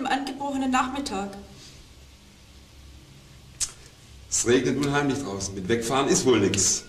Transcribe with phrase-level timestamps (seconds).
[0.00, 1.28] dem angebrochenen Nachmittag?
[4.30, 5.54] Es regnet unheimlich draußen.
[5.54, 6.84] Mit Wegfahren ist wohl nichts.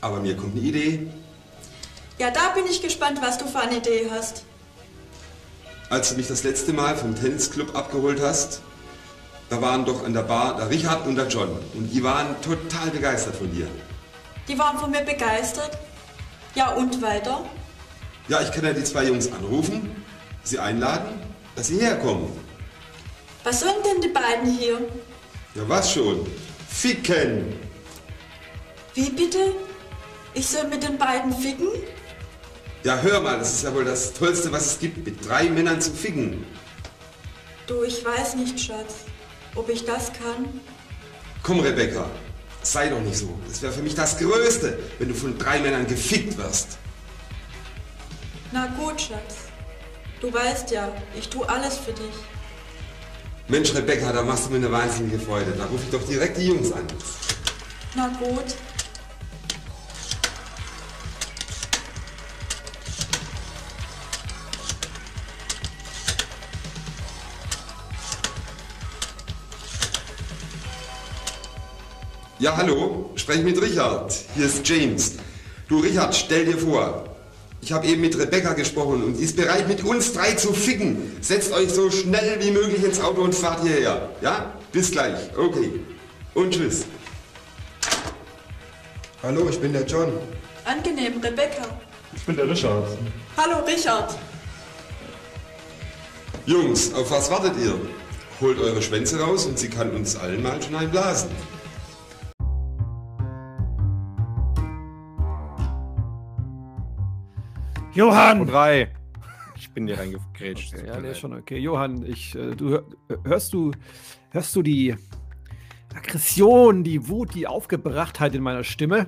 [0.00, 1.06] Aber mir kommt eine Idee.
[2.18, 4.44] Ja, da bin ich gespannt, was du für eine Idee hast.
[5.90, 8.60] Als du mich das letzte Mal vom Tennisclub abgeholt hast,
[9.48, 11.48] da waren doch an der Bar der Richard und der John.
[11.74, 13.66] Und die waren total begeistert von dir.
[14.46, 15.78] Die waren von mir begeistert.
[16.54, 17.44] Ja, und weiter?
[18.28, 19.90] Ja, ich kann ja die zwei Jungs anrufen,
[20.44, 21.20] sie einladen,
[21.56, 22.43] dass sie herkommen.
[23.44, 24.78] Was sollen denn die beiden hier?
[25.54, 26.26] Ja, was schon?
[26.68, 27.54] Ficken!
[28.94, 29.54] Wie bitte?
[30.32, 31.68] Ich soll mit den beiden ficken?
[32.84, 35.80] Ja, hör mal, das ist ja wohl das Tollste, was es gibt, mit drei Männern
[35.80, 36.46] zu ficken.
[37.66, 39.04] Du, ich weiß nicht, Schatz,
[39.54, 40.60] ob ich das kann.
[41.42, 42.10] Komm, Rebecca,
[42.62, 43.38] sei doch nicht so.
[43.46, 46.78] Das wäre für mich das Größte, wenn du von drei Männern gefickt wirst.
[48.52, 49.36] Na gut, Schatz.
[50.20, 52.14] Du weißt ja, ich tue alles für dich.
[53.46, 55.52] Mensch, Rebecca, da machst du mir eine wahnsinnige Freude.
[55.52, 56.86] Da rufe ich doch direkt die Jungs an.
[57.94, 58.54] Na gut.
[72.38, 74.14] Ja, hallo, sprech mit Richard.
[74.34, 75.16] Hier ist James.
[75.68, 77.13] Du, Richard, stell dir vor,
[77.64, 81.16] ich habe eben mit Rebecca gesprochen und sie ist bereit, mit uns drei zu ficken.
[81.22, 84.10] Setzt euch so schnell wie möglich ins Auto und fahrt hierher.
[84.20, 84.52] Ja?
[84.70, 85.16] Bis gleich.
[85.34, 85.80] Okay.
[86.34, 86.84] Und tschüss.
[89.22, 90.12] Hallo, ich bin der John.
[90.66, 91.62] Angenehm, Rebecca.
[92.14, 92.86] Ich bin der Richard.
[93.38, 94.14] Hallo, Richard.
[96.44, 97.80] Jungs, auf was wartet ihr?
[98.42, 101.30] Holt eure Schwänze raus und sie kann uns allen mal schon einblasen.
[107.94, 108.46] Johann!
[108.46, 108.92] Drei.
[109.56, 110.74] Ich bin dir reingegrätscht.
[110.74, 111.58] Okay, ja, der ist schon okay.
[111.58, 112.84] Johann, ich, äh, du hör-
[113.24, 113.70] hörst du,
[114.30, 114.96] hörst du die
[115.94, 119.06] Aggression, die Wut, die Aufgebrachtheit in meiner Stimme?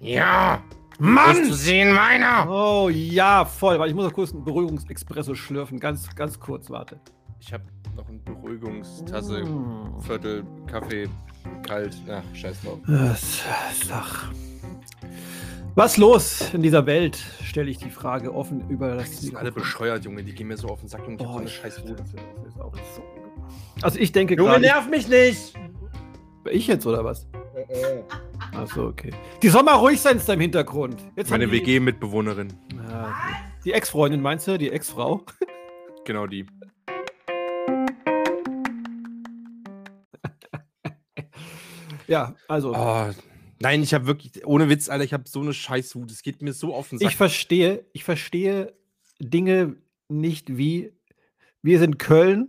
[0.00, 0.62] Ja!
[1.00, 1.48] Mann!
[1.48, 2.48] Du sehen, meiner?
[2.50, 3.78] Oh ja, voll.
[3.78, 5.78] Weil ich muss noch kurz einen Beruhigungsexpresso schlürfen.
[5.80, 7.00] Ganz, ganz kurz, warte.
[7.40, 7.64] Ich habe
[7.96, 10.00] noch eine Beruhigungstasse, Mm.
[10.00, 11.08] Viertel, Kaffee,
[11.66, 11.96] kalt.
[12.10, 12.78] Ach, scheiß drauf.
[12.86, 14.32] Das ist doch.
[15.78, 17.16] Was los in dieser Welt?
[17.44, 19.10] Stelle ich die Frage offen über das.
[19.10, 20.24] Die sind alle bescheuert, Junge.
[20.24, 21.18] Die gehen mir so auf den Sack, Junge.
[21.18, 22.00] Ich hab Oh, so eine ich- scheiß Wut.
[22.00, 22.08] das
[22.52, 23.02] ist auch so.
[23.82, 24.62] Also ich denke Junge, gerade.
[24.62, 25.54] nerv mich nicht!
[26.50, 27.28] Ich jetzt oder was?
[28.56, 29.12] Achso, okay.
[29.40, 30.96] Die soll mal ruhig sein, ist da im Hintergrund.
[31.14, 32.52] Jetzt Meine WG-Mitbewohnerin.
[32.74, 33.36] Ja, okay.
[33.64, 34.58] Die Ex-Freundin meinst du?
[34.58, 35.22] Die Ex-Frau?
[36.04, 36.44] Genau die.
[42.06, 42.74] Ja, also.
[42.74, 43.06] Oh,
[43.60, 46.10] nein, ich habe wirklich, ohne Witz, Alter, ich habe so eine Scheißwut.
[46.10, 47.00] Es geht mir so Sack.
[47.00, 48.74] Ich verstehe, ich verstehe
[49.20, 49.76] Dinge
[50.08, 50.92] nicht wie,
[51.62, 52.48] wir sind Köln,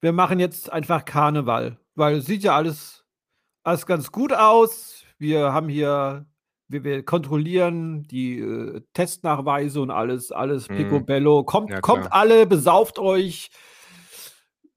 [0.00, 3.04] wir machen jetzt einfach Karneval, weil es sieht ja alles,
[3.62, 5.04] alles ganz gut aus.
[5.18, 6.26] Wir haben hier,
[6.68, 10.76] wir, wir kontrollieren die äh, Testnachweise und alles, alles Mhm.
[10.76, 11.44] picobello.
[11.44, 13.50] Kommt, Ja, kommt alle, besauft euch,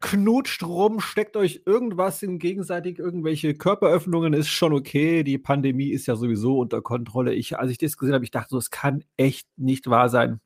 [0.02, 5.24] knutscht rum, steckt euch irgendwas in gegenseitig irgendwelche Körperöffnungen, ist schon okay.
[5.24, 7.34] Die Pandemie ist ja sowieso unter Kontrolle.
[7.34, 10.40] Ich, als ich das gesehen habe, ich dachte so, es kann echt nicht wahr sein.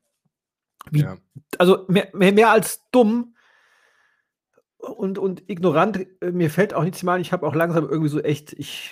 [0.90, 1.16] Wie, Ja.
[1.58, 3.34] Also mehr, mehr, mehr als dumm
[4.78, 6.06] und, und ignorant.
[6.20, 7.20] äh, Mir fällt auch nichts mehr ein.
[7.20, 8.90] Ich habe auch langsam irgendwie so echt, ich,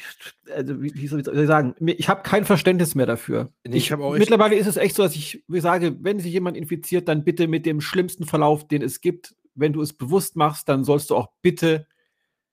[0.54, 3.52] also wie, wie soll ich sagen, ich habe kein Verständnis mehr dafür.
[3.66, 6.56] Nee, ich hab auch mittlerweile ist es echt so, dass ich sage, wenn sich jemand
[6.56, 9.34] infiziert, dann bitte mit dem schlimmsten Verlauf, den es gibt.
[9.54, 11.86] Wenn du es bewusst machst, dann sollst du auch bitte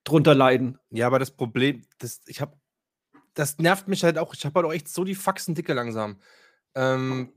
[0.04, 0.78] drunter leiden.
[0.90, 2.58] Ja, aber das Problem, das, ich habe,
[3.34, 4.34] das nervt mich halt auch.
[4.34, 6.20] Ich habe halt auch echt so die Faxen dicke langsam.
[6.76, 7.34] Ähm,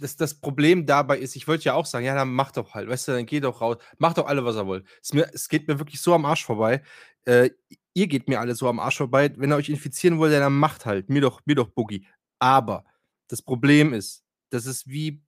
[0.00, 2.88] das, das Problem dabei ist, ich wollte ja auch sagen, ja, dann mach doch halt,
[2.88, 4.86] weißt du, dann geh doch raus, mach doch alle, was er wollt.
[5.02, 6.82] Es, mir, es geht mir wirklich so am Arsch vorbei.
[7.24, 7.50] Äh,
[7.94, 9.32] ihr geht mir alle so am Arsch vorbei.
[9.36, 11.10] Wenn ihr euch infizieren wollt, dann macht halt.
[11.10, 12.06] Mir doch, mir doch Boogie.
[12.38, 12.84] Aber
[13.26, 15.22] das Problem ist, das ist wie,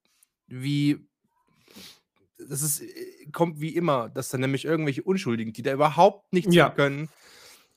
[0.46, 1.06] wie,
[2.48, 6.54] das ist, äh, kommt wie immer, dass dann nämlich irgendwelche Unschuldigen, die da überhaupt nichts
[6.54, 6.70] Ja.
[6.70, 7.08] können,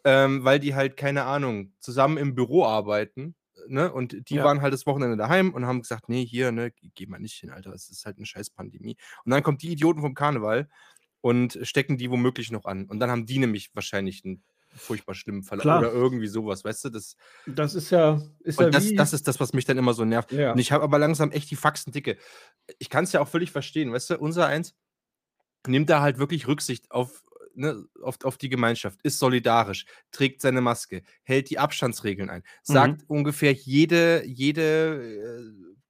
[0.06, 3.36] ähm, weil die halt, keine Ahnung, zusammen im Büro arbeiten,
[3.68, 3.92] ne?
[3.92, 4.44] Und die Ja.
[4.44, 7.50] waren halt das Wochenende daheim und haben gesagt, nee, hier, ne, geh- mal nicht hin,
[7.51, 8.98] Alter, es ist halt eine scheiß Pandemie.
[9.25, 10.69] Und dann kommen die Idioten vom Karneval
[11.21, 12.86] und stecken die womöglich noch an.
[12.86, 14.44] Und dann haben die nämlich wahrscheinlich einen
[14.75, 15.79] furchtbar schlimmen Verlauf Klar.
[15.79, 16.89] oder irgendwie sowas, weißt du?
[16.89, 17.15] Das,
[17.45, 20.05] Das ist ja, ist und ja das, das ist das, was mich dann immer so
[20.05, 20.31] nervt.
[20.31, 20.51] ja.
[20.51, 22.17] Und ich habe aber langsam echt die Faxen dicke.
[22.79, 24.75] Ich kann es ja auch völlig verstehen, weißt du, unser Eins
[25.67, 27.23] nimmt da halt wirklich Rücksicht auf,
[27.55, 33.03] ne, auf, auf die Gemeinschaft, ist solidarisch, trägt seine Maske, hält die Abstandsregeln ein, sagt
[33.07, 35.43] ungefähr jede, jede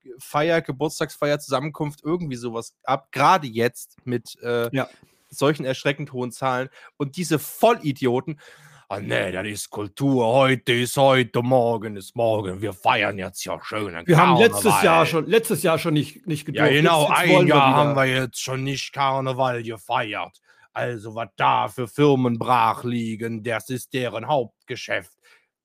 [0.04, 4.88] äh, Feier, Geburtstagsfeier, Zusammenkunft, irgendwie sowas ab, gerade jetzt mit äh, Ja.
[5.30, 6.68] solchen erschreckend hohen Zahlen.
[6.98, 8.38] Und diese Vollidioten,
[8.88, 13.58] ah nee, das ist Kultur, heute ist heute, morgen ist morgen, wir feiern jetzt ja
[13.62, 13.94] schön.
[14.06, 16.70] Wir haben letztes Jahr schon, letztes Jahr schon nicht, nicht gedurft.
[16.70, 20.40] Ja, genau, jetzt, jetzt ein Jahr haben wir jetzt schon nicht Karneval gefeiert.
[20.72, 25.12] Also, was da für Firmen brach liegen, das ist deren Hauptgeschäft.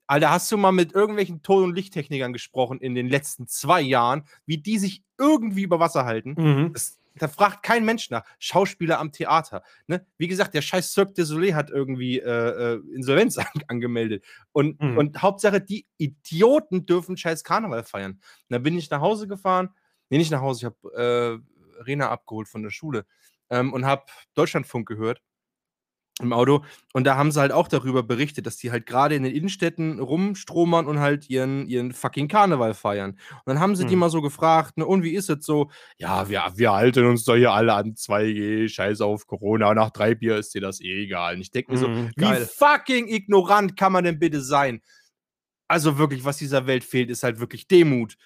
[0.06, 4.24] Alter, hast du mal mit irgendwelchen Ton- und Lichttechnikern gesprochen in den letzten zwei Jahren,
[4.46, 6.36] wie die sich irgendwie über Wasser halten?
[6.38, 6.74] Mhm.
[6.74, 8.24] Das, da fragt kein Mensch nach.
[8.40, 9.64] Schauspieler am Theater.
[9.88, 10.06] Ne?
[10.18, 14.26] Wie gesagt, der scheiß Cirque du Soleil hat irgendwie äh, äh Insolvenz an, angemeldet.
[14.52, 14.98] Und, mhm.
[14.98, 18.14] und Hauptsache, die Idioten dürfen scheiß Karneval feiern.
[18.14, 19.70] Und dann bin ich nach Hause gefahren.
[20.10, 20.62] Nee, nicht nach Hause.
[20.62, 21.42] Ich habe
[21.80, 23.06] äh, Rena abgeholt von der Schule
[23.50, 25.22] ähm, und habe Deutschlandfunk gehört
[26.20, 26.64] im Auto.
[26.94, 30.00] Und da haben sie halt auch darüber berichtet, dass die halt gerade in den Innenstädten
[30.00, 33.12] rumstromern und halt ihren, ihren fucking Karneval feiern.
[33.12, 33.90] Und dann haben sie hm.
[33.90, 35.70] die mal so gefragt, ne, und wie ist es so?
[35.98, 40.16] Ja, wir, wir halten uns doch hier alle an 2G, scheiß auf Corona, nach drei
[40.16, 41.36] Bier ist dir das eh egal.
[41.36, 44.82] Und ich denke mir so, hm, wie fucking ignorant kann man denn bitte sein?
[45.68, 48.18] Also wirklich, was dieser Welt fehlt, ist halt wirklich Demut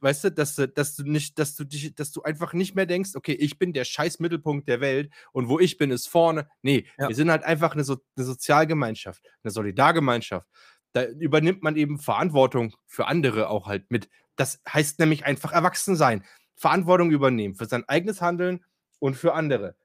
[0.00, 2.86] weißt du, dass du, dass du nicht, dass du dich, dass du einfach nicht mehr
[2.86, 6.48] denkst, okay, ich bin der scheiß Mittelpunkt der Welt und wo ich bin, ist vorne.
[6.62, 7.08] Nee, ja.
[7.08, 10.48] wir sind halt einfach eine, so eine Sozialgemeinschaft, eine Solidargemeinschaft.
[10.92, 14.08] Da übernimmt man eben Verantwortung für andere auch halt mit.
[14.36, 16.24] Das heißt nämlich einfach erwachsen sein,
[16.56, 18.64] Verantwortung übernehmen für sein eigenes Handeln
[18.98, 19.76] und für andere.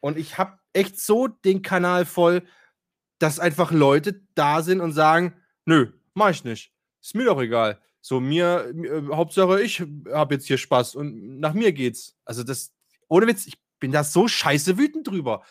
[0.00, 2.42] Und ich habe echt so den Kanal voll,
[3.18, 5.34] dass einfach Leute da sind und sagen,
[5.64, 6.72] nö, mach ich nicht.
[7.02, 7.80] Ist mir doch egal.
[8.08, 9.82] So, mir, äh, Hauptsache, ich
[10.12, 12.14] habe jetzt hier Spaß und nach mir geht's.
[12.24, 12.72] Also, das,
[13.08, 15.42] ohne Witz, ich bin da so scheiße wütend drüber.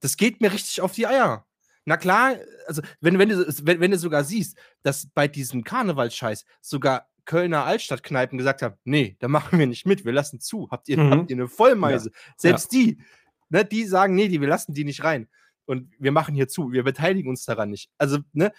[0.00, 1.46] Das geht mir richtig auf die Eier.
[1.84, 2.36] Na klar,
[2.66, 7.66] also, wenn, wenn, du, wenn, wenn du sogar siehst, dass bei diesem Karnevalscheiß sogar Kölner
[7.66, 10.70] Altstadtkneipen gesagt haben: Nee, da machen wir nicht mit, wir lassen zu.
[10.70, 11.10] Habt ihr, mhm.
[11.10, 12.08] habt ihr eine Vollmeise?
[12.08, 12.32] Ja.
[12.38, 12.78] Selbst ja.
[12.78, 13.02] die,
[13.50, 15.28] ne, die sagen: Nee, die, wir lassen die nicht rein.
[15.66, 17.90] Und wir machen hier zu, wir beteiligen uns daran nicht.
[17.98, 18.50] Also, ne,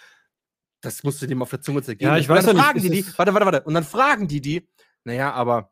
[0.84, 2.10] das musst du dem auf der Zunge zergehen.
[2.10, 2.84] Ja, ich weiß ja nicht.
[2.84, 3.62] Die die, warte, warte, warte.
[3.64, 4.68] Und dann fragen die die,
[5.06, 5.72] naja, aber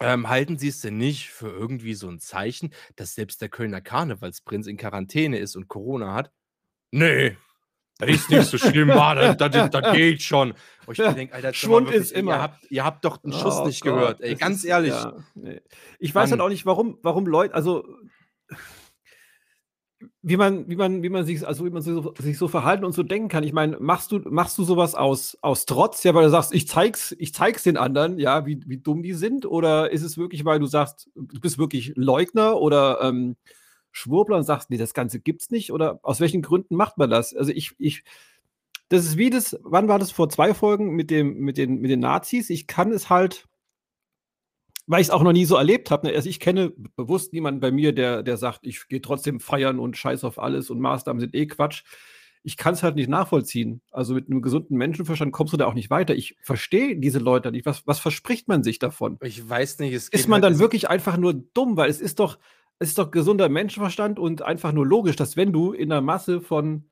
[0.00, 3.80] ähm, halten Sie es denn nicht für irgendwie so ein Zeichen, dass selbst der Kölner
[3.80, 6.30] Karnevalsprinz in Quarantäne ist und Corona hat?
[6.90, 7.36] Nee,
[7.98, 10.52] das ist nicht so schlimm, war, das, das, das, geht schon.
[10.86, 12.32] Und ich denke, Alter, Schwund ist immer.
[12.32, 14.92] Ihr habt, ihr habt doch einen Schuss oh, nicht Gott, gehört, ey, ganz ist, ehrlich.
[14.92, 15.60] Ja, nee.
[15.98, 16.38] Ich weiß Mann.
[16.38, 17.84] halt auch nicht, warum, warum Leute, also
[20.28, 22.92] wie man, wie man, wie man sich, also wie man so, sich so verhalten und
[22.92, 23.44] so denken kann.
[23.44, 26.68] Ich meine, machst du, machst du sowas aus, aus Trotz, ja, weil du sagst, ich
[26.68, 29.46] zeig's, ich zeig's den anderen, ja, wie, wie dumm die sind?
[29.46, 33.36] Oder ist es wirklich, weil du sagst, du bist wirklich Leugner oder ähm,
[33.92, 35.72] Schwurbler und sagst, nee, das Ganze gibt's nicht?
[35.72, 37.34] Oder aus welchen Gründen macht man das?
[37.34, 38.04] Also ich, ich,
[38.88, 41.90] das ist wie das, wann war das vor zwei Folgen mit dem, mit den, mit
[41.90, 42.50] den Nazis?
[42.50, 43.46] Ich kann es halt,
[44.88, 46.06] weil ich es auch noch nie so erlebt habe.
[46.06, 46.14] Ne?
[46.14, 49.96] Also ich kenne bewusst niemanden bei mir, der, der sagt, ich gehe trotzdem feiern und
[49.96, 51.84] scheiß auf alles und Maßnahmen sind eh Quatsch.
[52.42, 53.82] Ich kann es halt nicht nachvollziehen.
[53.90, 56.14] Also mit einem gesunden Menschenverstand kommst du da auch nicht weiter.
[56.14, 57.66] Ich verstehe diese Leute nicht.
[57.66, 59.18] Was, was verspricht man sich davon?
[59.22, 59.92] Ich weiß nicht.
[59.92, 61.76] ist man halt dann wirklich einfach nur dumm?
[61.76, 62.38] Weil es ist doch,
[62.78, 66.40] es ist doch gesunder Menschenverstand und einfach nur logisch, dass wenn du in einer Masse
[66.40, 66.88] von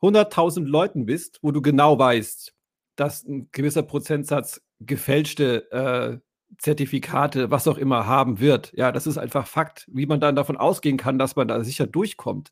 [0.00, 2.52] 100.000 Leuten bist, wo du genau weißt,
[2.96, 6.18] dass ein gewisser Prozentsatz gefälschte äh,
[6.58, 8.72] Zertifikate, was auch immer haben wird.
[8.74, 11.86] Ja, das ist einfach Fakt, wie man dann davon ausgehen kann, dass man da sicher
[11.86, 12.50] durchkommt.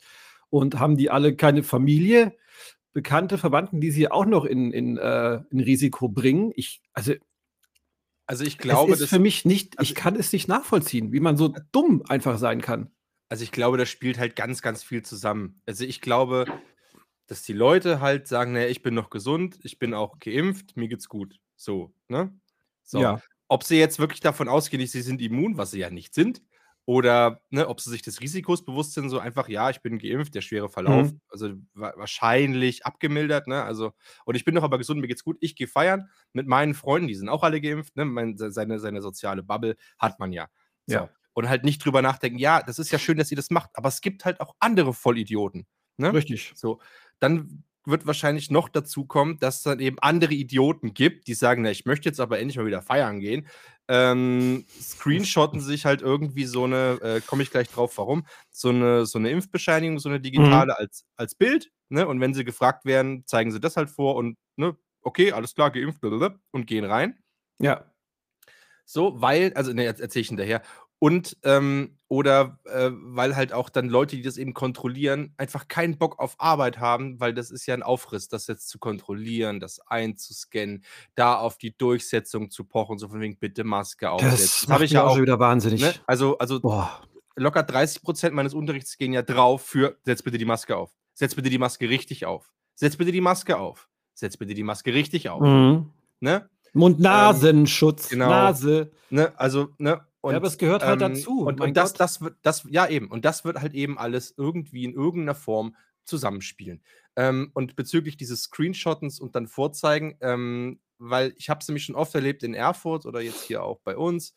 [0.48, 2.36] Und haben die alle keine Familie,
[2.92, 6.52] Bekannte, Verwandten, die sie auch noch in, in, äh, in Risiko bringen?
[6.56, 7.14] Ich, also,
[8.26, 11.20] also ich glaube, das ist für mich nicht, also ich kann es nicht nachvollziehen, wie
[11.20, 12.90] man so dumm einfach sein kann.
[13.28, 15.60] Also ich glaube, das spielt halt ganz, ganz viel zusammen.
[15.66, 16.46] Also ich glaube,
[17.28, 20.88] dass die Leute halt sagen, naja, ich bin noch gesund, ich bin auch geimpft, mir
[20.88, 21.38] geht's gut.
[21.54, 22.34] So, ne?
[22.82, 23.00] So.
[23.00, 23.20] Ja.
[23.50, 26.40] Ob sie jetzt wirklich davon ausgehen, sie sind immun, was sie ja nicht sind,
[26.86, 30.36] oder ne, ob sie sich des Risikos bewusst sind, so einfach, ja, ich bin geimpft,
[30.36, 31.20] der schwere Verlauf, mhm.
[31.28, 33.64] also wa wahrscheinlich abgemildert, ne?
[33.64, 33.92] Also,
[34.24, 37.08] und ich bin doch aber gesund, mir geht's gut, ich gehe feiern mit meinen Freunden,
[37.08, 38.04] die sind auch alle geimpft, ne?
[38.04, 40.46] Mein, seine, seine soziale Bubble hat man ja.
[40.86, 40.94] So.
[40.94, 41.10] Ja.
[41.32, 43.88] Und halt nicht drüber nachdenken, ja, das ist ja schön, dass ihr das macht, aber
[43.88, 45.66] es gibt halt auch andere Vollidioten.
[45.96, 46.12] Ne?
[46.12, 46.52] Richtig.
[46.54, 46.80] So,
[47.18, 51.62] dann wird wahrscheinlich noch dazu kommen, dass es dann eben andere Idioten gibt, die sagen,
[51.62, 53.48] na, ich möchte jetzt aber endlich mal wieder feiern gehen.
[53.88, 59.06] Ähm, screenshotten sich halt irgendwie so eine, äh, komme ich gleich drauf, warum, so eine,
[59.06, 60.78] so eine Impfbescheinigung, so eine digitale mhm.
[60.78, 61.70] als, als Bild.
[61.88, 62.06] Ne?
[62.06, 65.70] Und wenn sie gefragt werden, zeigen sie das halt vor und, ne, okay, alles klar,
[65.70, 67.18] geimpft, und gehen rein.
[67.58, 67.90] Ja.
[68.84, 70.62] So, weil, also, ne, erzähle ich hinterher.
[71.00, 75.96] Und ähm, oder äh, weil halt auch dann Leute, die das eben kontrollieren, einfach keinen
[75.96, 79.80] Bock auf Arbeit haben, weil das ist ja ein Aufriss, das jetzt zu kontrollieren, das
[79.86, 84.38] einzuscannen, da auf die Durchsetzung zu pochen, so von wegen bitte Maske aufsetzen.
[84.38, 85.80] Das, das habe ich ja auch wieder wahnsinnig.
[85.80, 85.94] Ne?
[86.06, 87.00] Also, also Boah.
[87.34, 90.90] locker 30 Prozent meines Unterrichts gehen ja drauf für, setz bitte die Maske auf.
[91.14, 92.52] Setz bitte die Maske richtig auf.
[92.74, 93.88] Setz bitte die Maske auf.
[94.12, 95.40] Setz bitte die Maske richtig auf.
[95.40, 95.86] Mhm.
[96.20, 96.50] Ne?
[96.74, 98.28] Mund-Nasenschutz, genau.
[98.28, 98.90] Nase.
[99.08, 99.32] Ne?
[99.36, 100.02] Also, ne?
[100.20, 101.42] Und, ja, aber es gehört halt ähm, dazu.
[101.46, 104.84] Und, und das, das wird, das, ja eben, und das wird halt eben alles irgendwie
[104.84, 106.82] in irgendeiner Form zusammenspielen.
[107.16, 111.94] Ähm, und bezüglich dieses Screenshottens und dann vorzeigen, ähm, weil ich habe es nämlich schon
[111.94, 114.34] oft erlebt in Erfurt oder jetzt hier auch bei uns,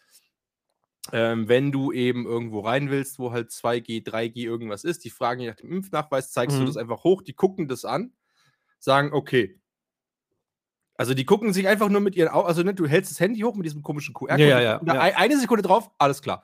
[1.11, 5.45] ähm, wenn du eben irgendwo rein willst, wo halt 2G, 3G irgendwas ist, die fragen
[5.45, 6.67] nach dem Impfnachweis, zeigst du Mhm.
[6.67, 8.13] das einfach hoch, die gucken das an,
[8.79, 9.59] sagen, okay.
[10.95, 13.39] Also die gucken sich einfach nur mit ihren Augen, also ne, du hältst das Handy
[13.41, 14.99] hoch mit diesem komischen QR-Code, Ja, ja, ja.
[15.01, 16.43] ei- eine Sekunde drauf, alles klar.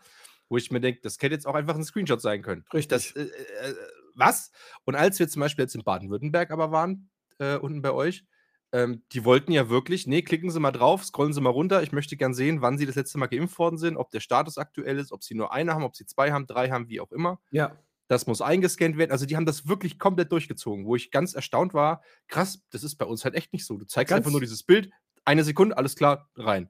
[0.49, 2.65] Wo ich mir denke, das hätte jetzt auch einfach ein Screenshot sein können.
[2.73, 2.89] Richtig.
[2.89, 3.75] Das, äh, äh,
[4.15, 4.51] was?
[4.85, 8.25] Und als wir zum Beispiel jetzt in Baden-Württemberg aber waren, äh, unten bei euch,
[8.71, 11.81] ähm, die wollten ja wirklich, nee, klicken Sie mal drauf, scrollen Sie mal runter.
[11.83, 14.57] Ich möchte gern sehen, wann Sie das letzte Mal geimpft worden sind, ob der Status
[14.57, 17.11] aktuell ist, ob Sie nur eine haben, ob Sie zwei haben, drei haben, wie auch
[17.11, 17.39] immer.
[17.51, 17.75] ja.
[18.09, 19.11] Das muss eingescannt werden.
[19.11, 22.01] Also die haben das wirklich komplett durchgezogen, wo ich ganz erstaunt war.
[22.27, 23.77] Krass, das ist bei uns halt echt nicht so.
[23.77, 24.89] Du zeigst Ganz- einfach nur dieses Bild,
[25.25, 26.69] eine Sekunde, alles klar, rein.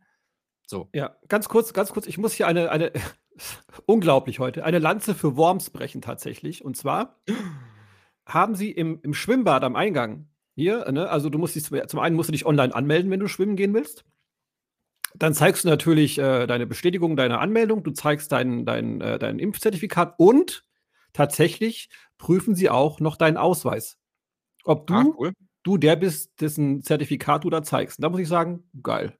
[0.67, 0.89] So.
[0.93, 2.91] Ja, ganz kurz, ganz kurz, ich muss hier eine, eine
[3.85, 6.65] unglaublich heute, eine Lanze für Worms brechen tatsächlich.
[6.65, 7.21] Und zwar
[8.25, 12.17] haben sie im, im Schwimmbad am Eingang hier, ne, also du musst dich, zum einen
[12.17, 14.03] musst du dich online anmelden, wenn du schwimmen gehen willst.
[15.15, 19.39] Dann zeigst du natürlich äh, deine Bestätigung deiner Anmeldung, du zeigst dein, dein, äh, dein
[19.39, 20.65] Impfzertifikat und
[21.13, 23.97] tatsächlich prüfen sie auch noch deinen Ausweis.
[24.63, 25.33] Ob du, Ah, cool.
[25.63, 27.97] du der bist, dessen Zertifikat du da zeigst.
[27.99, 29.17] Und da muss ich sagen, geil.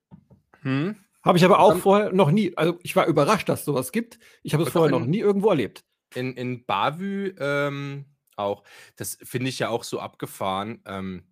[0.62, 0.96] Hm.
[1.24, 4.20] Habe ich aber auch Dann- vorher noch nie, also ich war überrascht, dass sowas gibt.
[4.44, 5.84] Ich habe es vorher doch noch in- nie irgendwo erlebt.
[6.16, 8.06] In, in Bavü ähm,
[8.36, 8.64] auch.
[8.96, 11.24] Das finde ich ja auch so abgefahren, ähm,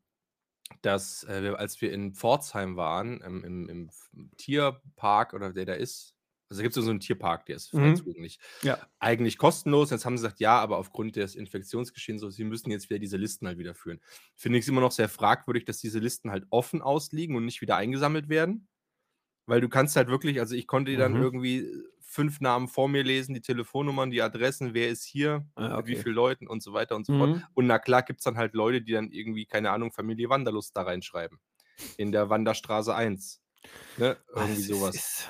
[0.81, 3.89] dass äh, wir, als wir in Pforzheim waren, ähm, im, im
[4.37, 6.13] Tierpark oder der da ist,
[6.49, 7.95] also da gibt es so einen Tierpark, der ist Mhm.
[7.95, 8.39] zugänglich.
[8.61, 8.79] Ja.
[8.99, 9.89] Eigentlich kostenlos.
[9.91, 13.17] Jetzt haben sie gesagt, ja, aber aufgrund des Infektionsgeschehens, so, sie müssen jetzt wieder diese
[13.17, 13.99] Listen halt wieder führen.
[14.35, 17.61] Finde ich es immer noch sehr fragwürdig, dass diese Listen halt offen ausliegen und nicht
[17.61, 18.67] wieder eingesammelt werden.
[19.45, 21.21] Weil du kannst halt wirklich, also ich konnte dann Mhm.
[21.21, 25.77] irgendwie äh, fünf Namen vor mir lesen, die Telefonnummern, die Adressen, wer ist hier, Ah,
[25.77, 26.03] mit wie okay.
[26.03, 27.29] vielen Leuten und so weiter und so fort.
[27.31, 27.43] Mhm.
[27.53, 30.75] Und na klar gibt es dann halt Leute, die dann irgendwie, keine Ahnung, Familie Wanderlust
[30.75, 31.39] da reinschreiben.
[31.97, 33.41] In der Wanderstraße 1.
[33.97, 34.15] Ne?
[34.33, 34.95] Irgendwie Es ist- sowas.
[34.95, 35.29] ist-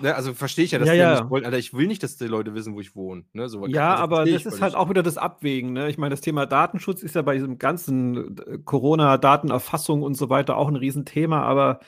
[0.00, 0.14] Ne?
[0.14, 1.44] Also verstehe ich ja, dass Ja, die ja nicht wollen.
[1.44, 3.24] Alter, ich will nicht, dass die Leute wissen, wo ich wohne.
[3.32, 3.48] Ne?
[3.48, 5.72] So, Ja, also aber das ist halt auch wieder das Abwägen.
[5.72, 5.88] Ne?
[5.88, 10.56] Ich meine, das Thema Datenschutz ist ja bei diesem ganzen äh, Corona-Datenerfassung und so weiter
[10.56, 11.80] auch ein Riesenthema, aber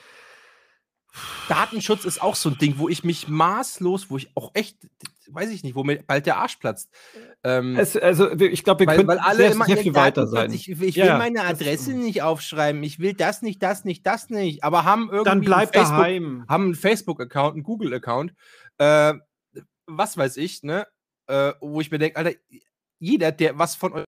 [1.47, 4.77] Datenschutz ist auch so ein Ding, wo ich mich maßlos, wo ich auch echt,
[5.27, 6.89] weiß ich nicht, wo mir bald der Arsch platzt.
[7.43, 10.27] Ähm, es, also ich glaube, wir weil, können weil alle sehr, immer sehr viel weiter
[10.27, 10.51] sein.
[10.51, 12.83] Ich, ich Ja, will meine Adresse nicht aufschreiben.
[12.83, 14.63] Ich will das nicht, das nicht, das nicht.
[14.63, 16.45] Aber haben irgendwie Dann bleib Facebook, daheim.
[16.47, 18.33] haben einen Facebook-Account, einen Google-Account,
[18.77, 19.13] äh,
[19.87, 20.85] was weiß ich, ne?
[21.27, 22.37] Äh, wo ich mir denke, Alter,
[22.99, 24.05] jeder, der was von euch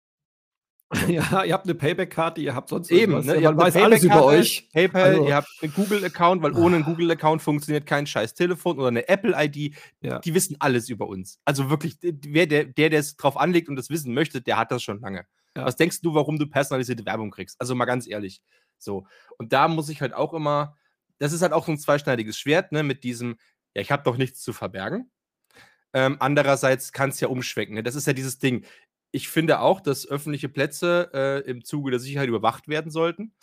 [1.08, 3.36] Ja, ihr habt eine Payback-Karte, ihr habt sonst Eben, ne?
[3.36, 4.70] Ihr habt weiß alles über euch.
[4.72, 8.88] PayPal, Also- ihr habt einen Google-Account, weil ohne einen Google-Account funktioniert kein scheiß Telefon oder
[8.88, 9.76] eine Apple-ID.
[10.02, 10.20] Ja.
[10.20, 11.40] Die wissen alles über uns.
[11.44, 14.72] Also wirklich, wer der, der, der es drauf anlegt und das wissen möchte, der hat
[14.72, 15.26] das schon lange.
[15.58, 15.66] Ja.
[15.66, 17.60] Was denkst du, warum du personalisierte Werbung kriegst?
[17.60, 18.42] Also mal ganz ehrlich.
[18.78, 19.08] So.
[19.38, 20.78] Und da muss ich halt auch immer,
[21.20, 23.38] das ist halt auch so ein zweischneidiges Schwert, ne, mit diesem,
[23.74, 25.12] ja, ich habe doch nichts zu verbergen.
[25.94, 27.76] Ähm, andererseits kann es ja umschwenken.
[27.76, 27.84] Ne?
[27.84, 28.66] Das ist ja dieses Ding.
[29.18, 33.34] Ich finde auch, dass öffentliche Plätze äh, im Zuge der Sicherheit überwacht werden sollten.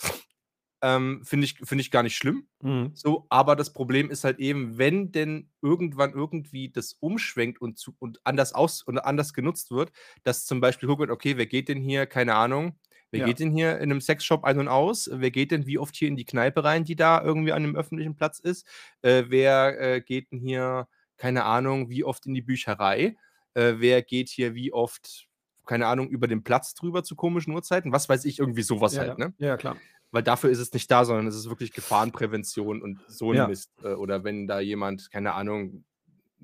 [0.83, 2.49] Ähm, finde ich, finde ich gar nicht schlimm.
[2.63, 2.97] Mhm.
[2.97, 7.97] So, aber das Problem ist halt eben, wenn denn irgendwann irgendwie das umschwenkt und, zu,
[7.99, 9.91] und anders aus und anders genutzt wird,
[10.23, 12.79] dass zum Beispiel guckt, wird, okay, wer geht denn hier, keine Ahnung,
[13.11, 13.27] wer Ja.
[13.27, 15.11] geht denn hier in einem Sexshop ein und aus?
[15.13, 17.77] Wer geht denn wie oft hier in die Kneipe rein, die da irgendwie an einem
[17.77, 18.67] öffentlichen Platz ist?
[19.03, 23.17] Äh, wer äh, geht denn hier, keine Ahnung, wie oft in die Bücherei?
[23.55, 25.29] Äh, wer geht hier wie oft,
[25.67, 27.93] keine Ahnung, über den Platz drüber zu komischen Uhrzeiten?
[27.93, 29.27] Was weiß ich, irgendwie sowas Ja, halt, ja.
[29.29, 29.35] ne?
[29.39, 29.77] ja, klar.
[30.11, 33.49] weil dafür ist es nicht da, sondern es ist wirklich Gefahrenprävention und so ein Ja.
[33.49, 33.71] Mist.
[33.83, 35.85] Äh, Oder wenn da jemand, keine Ahnung,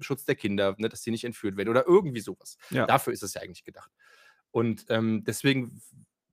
[0.01, 2.57] Schutz der Kinder, ne, dass die nicht entführt werden oder irgendwie sowas.
[2.71, 2.87] Ja.
[2.87, 3.91] Dafür ist es ja eigentlich gedacht.
[4.51, 5.81] Und ähm, deswegen,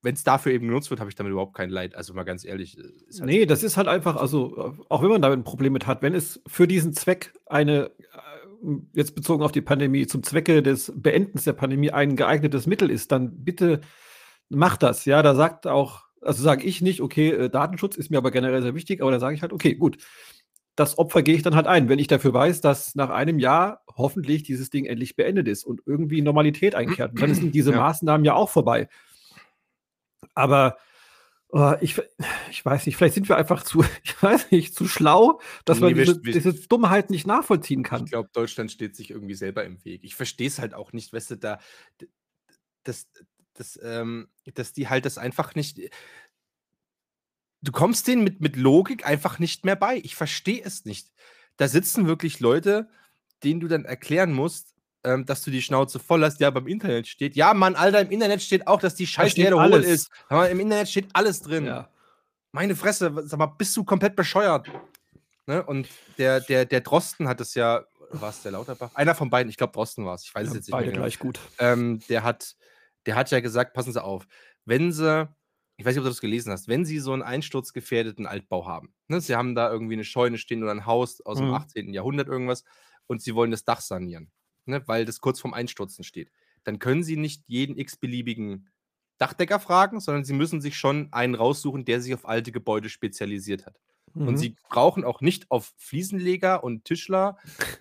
[0.01, 1.93] wenn es dafür eben genutzt wird, habe ich damit überhaupt kein Leid.
[1.95, 2.77] Also mal ganz ehrlich.
[2.77, 5.43] äh, Ist halt Nee, das ist halt einfach, also äh, auch wenn man damit ein
[5.43, 7.91] Problem mit hat, wenn es für diesen Zweck eine,
[8.93, 13.11] jetzt bezogen auf die Pandemie, zum Zwecke des Beendens der Pandemie ein geeignetes Mittel ist,
[13.11, 13.81] dann bitte
[14.49, 15.05] macht das.
[15.05, 18.61] Ja, da sagt auch, also sage ich nicht, okay, äh, Datenschutz ist mir aber generell
[18.61, 19.97] sehr wichtig, aber da sage ich halt, okay, gut,
[20.75, 23.81] das Opfer gehe ich dann halt ein, wenn ich dafür weiß, dass nach einem Jahr
[23.95, 27.13] hoffentlich dieses Ding endlich beendet ist und irgendwie Normalität einkehrt.
[27.13, 27.77] Und dann sind diese Ja.
[27.77, 28.87] Maßnahmen ja auch vorbei.
[30.35, 30.77] Aber
[31.49, 31.97] Oh, ich,
[32.49, 35.93] ich weiß nicht, vielleicht sind wir einfach zu, ich weiß nicht, zu schlau, dass man
[35.93, 38.03] Nee, wir- diese, diese Dummheit nicht nachvollziehen kann.
[38.05, 40.03] Ich glaube, Deutschland steht sich irgendwie selber im Weg.
[40.03, 41.59] Ich verstehe es halt auch nicht, weißt du, da,
[42.83, 43.07] dass,
[43.53, 45.79] dass, ähm, dass die halt das einfach nicht.
[47.61, 49.97] Du kommst denen mit, mit Logik einfach nicht mehr bei.
[50.03, 51.11] Ich verstehe es nicht.
[51.55, 52.89] Da sitzen wirklich Leute,
[53.43, 56.39] denen du dann erklären musst, ähm, dass du die Schnauze voll hast.
[56.39, 57.35] Ja, beim Internet steht.
[57.35, 60.09] Ja, Mann, Alter, im Internet steht auch, dass die Scheiße steht hohl ist.
[60.29, 61.65] Aber Im Internet steht alles drin.
[61.65, 61.89] Ja.
[62.51, 64.67] Meine Fresse, sag mal, bist du komplett bescheuert?
[65.45, 65.63] Ne?
[65.63, 65.87] Und
[66.17, 68.91] der, der, der Drosten hat es ja, war es der Lauterbach?
[68.95, 70.85] Einer von beiden, ich glaube Drosten war es, ich weiß es Ja, jetzt nicht beide
[70.87, 71.03] mehr genau.
[71.05, 71.39] gleich gut.
[71.59, 72.55] Ähm, der, hat,
[73.05, 74.25] der hat ja gesagt, passen Sie auf,
[74.65, 75.29] wenn Sie,
[75.77, 78.93] ich weiß nicht, ob du das gelesen hast, wenn Sie so einen einsturzgefährdeten Altbau haben,
[79.07, 79.21] ne?
[79.21, 81.53] Sie haben da irgendwie eine Scheune stehen oder ein Haus aus dem Mhm.
[81.53, 81.93] 18.
[81.93, 82.63] Jahrhundert irgendwas
[83.05, 84.31] und Sie wollen das Dach sanieren,
[84.67, 84.83] ne?
[84.87, 86.31] weil das kurz vorm Einstürzen steht,
[86.63, 88.69] dann können Sie nicht jeden x-beliebigen
[89.17, 93.65] Dachdecker fragen, sondern Sie müssen sich schon einen raussuchen, der sich auf alte Gebäude spezialisiert
[93.65, 93.79] hat.
[94.13, 94.37] Und Mhm.
[94.37, 97.37] sie brauchen auch nicht auf Fliesenleger und Tischler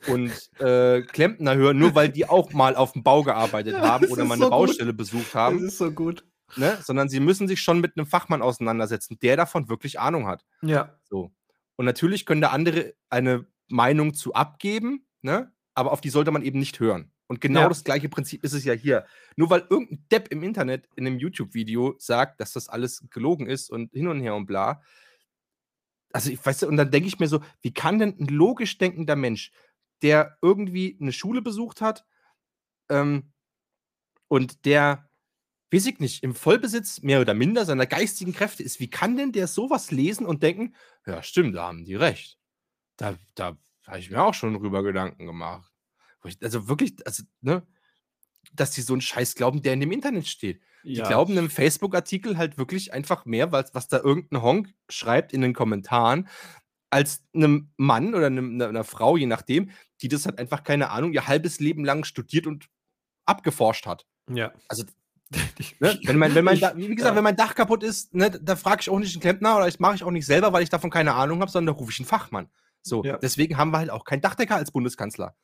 [0.08, 4.02] und äh, Klempner hören, nur weil die auch mal auf dem Bau gearbeitet Ja, haben
[4.02, 4.58] das oder mal eine so gut.
[4.58, 6.26] Baustelle besucht Das haben, ist so gut.
[6.56, 6.76] ne?
[6.82, 10.44] sondern sie müssen sich schon mit einem Fachmann auseinandersetzen, der davon wirklich Ahnung hat.
[10.62, 10.98] Ja.
[11.04, 11.32] So.
[11.76, 15.52] Und natürlich können da andere eine Meinung zu abgeben, ne?
[15.76, 17.12] Aber auf die sollte man eben nicht hören.
[17.28, 17.68] Und genau Ja.
[17.68, 19.06] das gleiche Prinzip ist es ja hier.
[19.36, 23.70] Nur weil irgendein Depp im Internet in einem YouTube-Video sagt, dass das alles gelogen ist
[23.70, 24.82] und hin und her und bla.
[26.12, 29.16] Also, ich weiß, und dann denke ich mir so, wie kann denn ein logisch denkender
[29.16, 29.52] Mensch,
[30.02, 32.06] der irgendwie eine Schule besucht hat
[32.88, 33.32] ähm,
[34.28, 35.10] und der,
[35.72, 39.32] weiß ich nicht, im Vollbesitz mehr oder minder seiner geistigen Kräfte ist, wie kann denn
[39.32, 40.74] der sowas lesen und denken,
[41.06, 42.38] ja, stimmt, da haben die recht.
[42.96, 45.70] Da, da habe ich mir auch schon drüber Gedanken gemacht.
[46.42, 47.66] Also wirklich, also, ne,
[48.52, 50.60] dass die so einen Scheiß glauben, der in dem Internet steht.
[50.84, 51.06] Die ja.
[51.06, 55.52] glauben einem Facebook-Artikel halt wirklich einfach mehr, weil was da irgendein Honk schreibt in den
[55.52, 56.28] Kommentaren,
[56.90, 60.90] als einem Mann oder einem, einer, einer Frau, je nachdem, die das halt einfach, keine
[60.90, 62.68] Ahnung, ihr halbes Leben lang studiert und
[63.24, 64.06] abgeforscht hat.
[64.30, 64.52] Ja.
[64.68, 64.84] Also,
[65.80, 65.98] Ne?
[66.04, 67.16] Wenn mein, wenn mein Da- wie gesagt, ja.
[67.16, 69.80] wenn mein Dach kaputt ist, ne, da frage ich auch nicht einen Klempner oder ich
[69.80, 71.98] mache ich auch nicht selber, weil ich davon keine Ahnung habe, sondern da rufe ich
[71.98, 72.48] einen Fachmann.
[72.86, 73.18] So, Ja.
[73.18, 75.34] deswegen haben wir halt auch keinen Dachdecker als Bundeskanzler.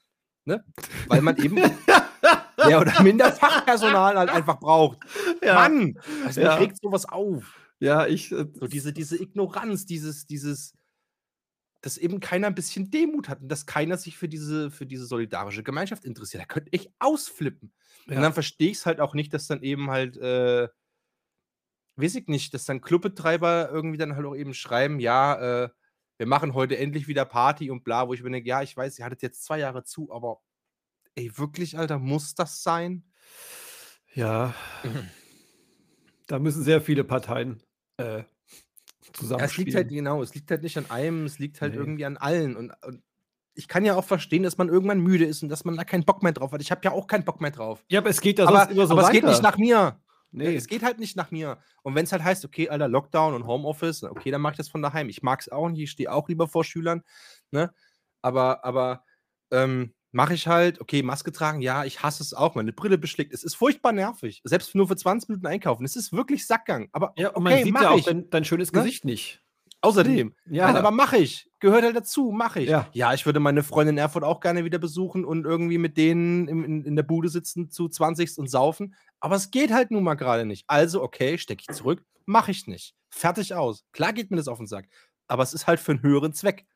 [0.45, 0.65] Ne?
[1.09, 4.99] Weil man eben mehr oder minder Fachpersonal halt einfach braucht.
[5.43, 5.55] Ja.
[5.55, 5.99] Mann!
[6.25, 6.55] Also Ja.
[6.57, 7.59] regt sowas auf.
[7.81, 8.31] Ja, ich.
[8.33, 10.75] äh, So diese, diese Ignoranz, dieses, dieses,
[11.81, 15.05] dass eben keiner ein bisschen Demut hat und dass keiner sich für diese, für diese
[15.05, 16.43] solidarische Gemeinschaft interessiert.
[16.43, 17.73] Da könnte ich ausflippen.
[18.07, 18.17] Ja.
[18.17, 20.69] Und dann verstehe ich es halt auch nicht, dass dann eben halt, äh,
[21.97, 25.69] weiß ich nicht, dass dann Clubbetreiber irgendwie dann halt auch eben schreiben, ja, äh,
[26.23, 28.97] wir machen heute endlich wieder Party und bla, wo ich mir denke, ja, ich weiß,
[28.97, 30.41] ihr hattet jetzt zwei Jahre zu, aber
[31.17, 33.03] ey, wirklich, Alter, muss das sein?
[34.15, 34.55] Ja.
[36.29, 37.61] Da müssen sehr viele Parteien
[37.97, 38.23] äh,
[39.21, 41.79] Ja, es liegt halt, genau, es liegt halt nicht an einem, es liegt halt Nee.
[41.81, 42.57] irgendwie an allen.
[42.57, 43.03] Und, und
[43.55, 46.05] ich kann ja auch verstehen, dass man irgendwann müde ist und dass man da keinen
[46.05, 46.63] Bock mehr drauf hat.
[46.63, 47.85] Ich habe ja auch keinen Bock mehr drauf.
[47.91, 49.21] ja, aber es geht ja aber sonst immer so aber es weiter.
[49.21, 50.01] geht nicht nach mir.
[50.33, 50.55] Nee.
[50.57, 51.59] Es geht halt nicht nach mir.
[51.83, 54.68] Und wenn es halt heißt, okay, Alter, Lockdown und Homeoffice, okay, dann mache ich das
[54.68, 55.09] von daheim.
[55.09, 57.03] Ich mag es auch nicht, ich stehe auch lieber vor Schülern.
[57.51, 57.73] Ne?
[58.23, 59.05] Aber, aber
[59.51, 63.33] ähm, mache ich halt, okay, Maske tragen, ja, ich hasse es auch, meine Brille beschlägt.
[63.33, 64.40] Es ist furchtbar nervig.
[64.45, 65.85] Selbst nur für 20 Minuten einkaufen.
[65.85, 66.88] Es ist wirklich Sackgang.
[66.92, 68.05] Aber Ja, und man okay, sieht mach ja auch ich.
[68.05, 68.79] dein, dein schönes Ne?
[68.81, 69.42] Gesicht nicht.
[69.83, 70.35] Außerdem.
[70.49, 70.66] Ja.
[70.66, 71.51] Nein, aber mache ich.
[71.59, 72.68] Gehört halt dazu, mache ich.
[72.68, 73.14] Ja.
[73.14, 76.64] ich würde meine Freundin in Erfurt auch gerne wieder besuchen und irgendwie mit denen im,
[76.64, 78.95] in, in der Bude sitzen zu 20 und saufen.
[79.23, 80.65] Aber es geht halt nun mal gerade nicht.
[80.67, 82.97] Also, okay, stecke ich zurück, mache ich nicht.
[83.09, 83.85] Fertig aus.
[83.93, 84.89] Klar geht mir das auf den Sack.
[85.29, 86.67] Aber es ist halt für einen höheren Zweck.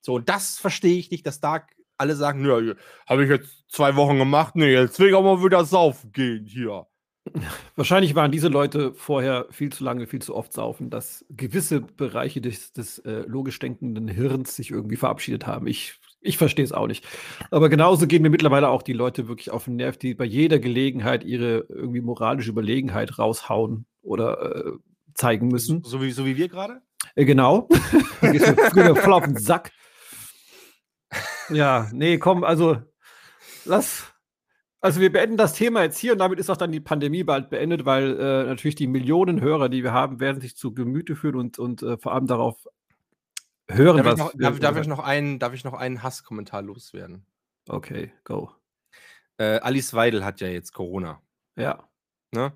[0.00, 1.66] So, und das verstehe ich nicht, dass da
[1.98, 2.74] alle sagen, ja,
[3.08, 6.46] habe ich jetzt zwei Wochen gemacht, nee, jetzt will ich auch mal wieder saufen gehen
[6.46, 6.86] hier.
[7.74, 12.40] Wahrscheinlich waren diese Leute vorher viel zu lange, viel zu oft saufen, dass gewisse Bereiche
[12.40, 15.66] des, des äh, logisch denkenden Hirns sich irgendwie verabschiedet haben.
[15.66, 17.06] Ich, ich verstehe es auch nicht.
[17.50, 20.58] Aber genauso gehen mir mittlerweile auch die Leute wirklich auf den Nerv, die bei jeder
[20.58, 24.72] Gelegenheit ihre irgendwie moralische Überlegenheit raushauen oder äh,
[25.14, 25.82] zeigen müssen.
[25.84, 26.82] So, wie, so wie wir gerade?
[27.14, 27.68] Äh, genau.
[28.20, 29.70] Voll auf den Sack.
[31.48, 32.78] Ja, nee, komm, also
[33.64, 34.06] lass.
[34.82, 37.50] Also wir beenden das Thema jetzt hier und damit ist auch dann die Pandemie bald
[37.50, 41.36] beendet, weil äh, natürlich die Millionen Hörer, die wir haben, werden sich zu Gemüte führen
[41.36, 42.66] und, und äh, vor allem darauf
[43.74, 46.02] hören, Darf, was ich noch, wir- darf, darf, ich noch einen, darf ich noch einen
[46.02, 47.26] Hasskommentar loswerden?
[47.68, 48.50] Okay, go.
[49.38, 51.22] Äh, Alice Weidel hat ja jetzt Corona.
[51.56, 51.88] Ja.
[52.32, 52.52] Ne?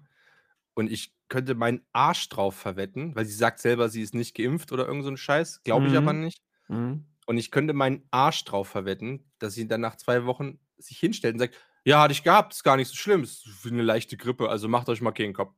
[0.75, 4.73] Und ich könnte meinen Arsch drauf verwetten, weil sie sagt selber, sie ist nicht geimpft
[4.73, 5.63] oder irgend so ein Scheiß.
[5.63, 5.99] Glaube ich Mhm.
[5.99, 6.43] aber nicht.
[6.69, 7.07] Mhm.
[7.27, 11.35] Und ich könnte meinen Arsch drauf verwetten, dass sie dann nach zwei Wochen sich hinstellt
[11.35, 14.17] und sagt: Ja, hatte ich gehabt, ist gar nicht so schlimm, ist wie eine leichte
[14.17, 15.55] Grippe, also macht euch mal keinen Kopf.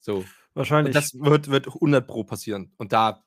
[0.00, 0.24] So.
[0.54, 0.94] Wahrscheinlich.
[0.94, 2.72] Das wird, wird 100 Pro passieren.
[2.76, 3.24] Und da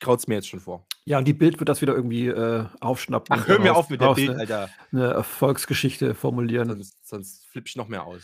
[0.00, 0.86] kraut es mir jetzt schon vor.
[1.04, 3.36] ja, und die Bild wird das wieder irgendwie äh, aufschnappen.
[3.38, 4.70] Ach, hör mir auf mit der Bild, eine, Alter.
[4.92, 6.68] eine Erfolgsgeschichte formulieren.
[6.68, 8.22] Sonst, sonst flipp ich noch mehr aus.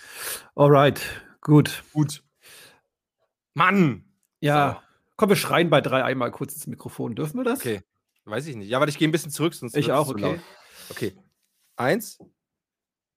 [0.55, 1.01] Alright,
[1.41, 1.83] gut.
[1.93, 2.23] Gut.
[3.55, 4.05] Mann!
[4.41, 4.83] Ja,
[5.17, 7.15] komm, wir schreien bei drei einmal kurz ins Mikrofon.
[7.15, 7.61] Dürfen wir das?
[7.61, 7.83] Okay.
[8.25, 8.69] Weiß ich nicht.
[8.69, 10.41] Ja, warte, ich gehe ein bisschen zurück, sonst Ich auch, okay.
[10.91, 11.15] Okay.
[11.77, 12.19] Eins,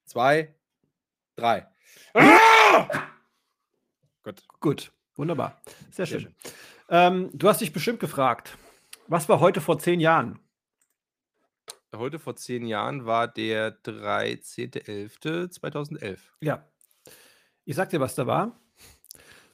[0.06, 0.56] zwei,
[1.36, 1.68] drei.
[4.24, 4.44] Gut.
[4.60, 5.62] Gut, wunderbar.
[5.92, 6.36] Sehr Sehr schön.
[6.90, 8.58] Ähm, du hast dich bestimmt gefragt,
[9.08, 10.40] was war heute vor zehn Jahren?
[11.96, 16.18] Heute vor zehn Jahren war der 13.11.2011.
[16.42, 16.66] Ja.
[17.66, 18.60] Ich sag dir, was da war.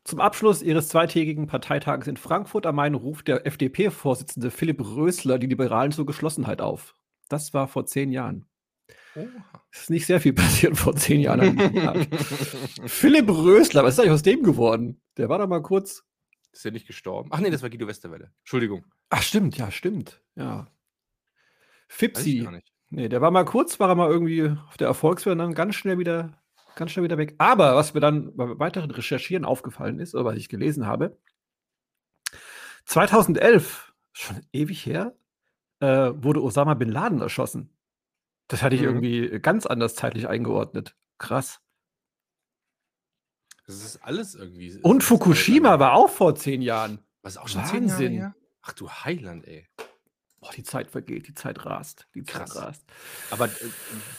[0.04, 5.48] Zum Abschluss ihres zweitägigen Parteitages in Frankfurt am Main ruft der FDP-Vorsitzende Philipp Rösler die
[5.48, 6.96] Liberalen zur Geschlossenheit auf.
[7.30, 8.46] Das war vor zehn Jahren.
[9.72, 11.40] Es ist nicht sehr viel passiert vor zehn Jahren.
[11.40, 12.08] an diesem Tag.
[12.90, 15.00] Philipp Rösler, was ist eigentlich aus dem geworden?
[15.18, 16.04] Der war doch mal kurz.
[16.54, 17.30] Ist er nicht gestorben?
[17.34, 18.32] Ach nee, das war Guido Westerwelle.
[18.40, 18.86] Entschuldigung.
[19.10, 20.22] Ach, stimmt, ja, stimmt.
[20.36, 20.68] Ja.
[21.88, 22.48] Fipsi.
[22.90, 25.76] Nee, der war mal kurz, war er mal irgendwie auf der Erfolgswelle und dann ganz
[25.76, 26.32] schnell wieder,
[26.76, 27.34] ganz schnell wieder weg.
[27.40, 31.18] Aber was mir dann bei weiteren Recherchieren aufgefallen ist, oder was ich gelesen habe,
[32.86, 35.16] 2011, schon ewig her,
[35.80, 37.76] äh, wurde Osama Bin Laden erschossen.
[38.48, 38.88] Das hatte ich Mhm.
[38.88, 40.96] irgendwie ganz anders zeitlich eingeordnet.
[41.18, 41.62] Krass.
[43.66, 44.70] Das ist alles irgendwie.
[44.70, 47.00] das Und Fukushima war auch vor zehn Jahren.
[47.22, 48.14] Was auch schon zehn Jahre Wahnsinn.
[48.14, 48.36] her?
[48.62, 49.68] Ach du Heiland, ey.
[50.40, 52.08] Boah, die Zeit vergeht, die Zeit rast.
[52.16, 52.56] Die Zeit Krass.
[52.58, 52.84] rast.
[53.32, 53.50] Aber äh,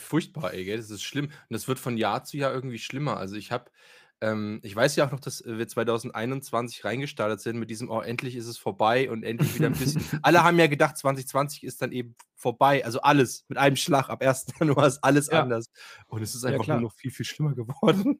[0.00, 0.78] furchtbar, ey, gell?
[0.78, 1.26] Das ist schlimm.
[1.26, 3.18] Und das wird von Jahr zu Jahr irgendwie schlimmer.
[3.18, 3.70] Also ich habe,
[4.22, 8.36] ähm, ich weiß ja auch noch, dass wir 2021 reingestartet sind mit diesem, oh, endlich
[8.36, 10.02] ist es vorbei und endlich wieder ein bisschen.
[10.22, 12.82] Alle haben ja gedacht, 2020 ist dann eben vorbei.
[12.86, 14.08] Also alles mit einem Schlag.
[14.08, 14.46] Ab 1.
[14.60, 15.42] Januar ist alles Ja.
[15.42, 15.66] anders.
[16.06, 16.80] Und es ist Ja, einfach klar.
[16.80, 18.16] nur noch viel, viel schlimmer geworden.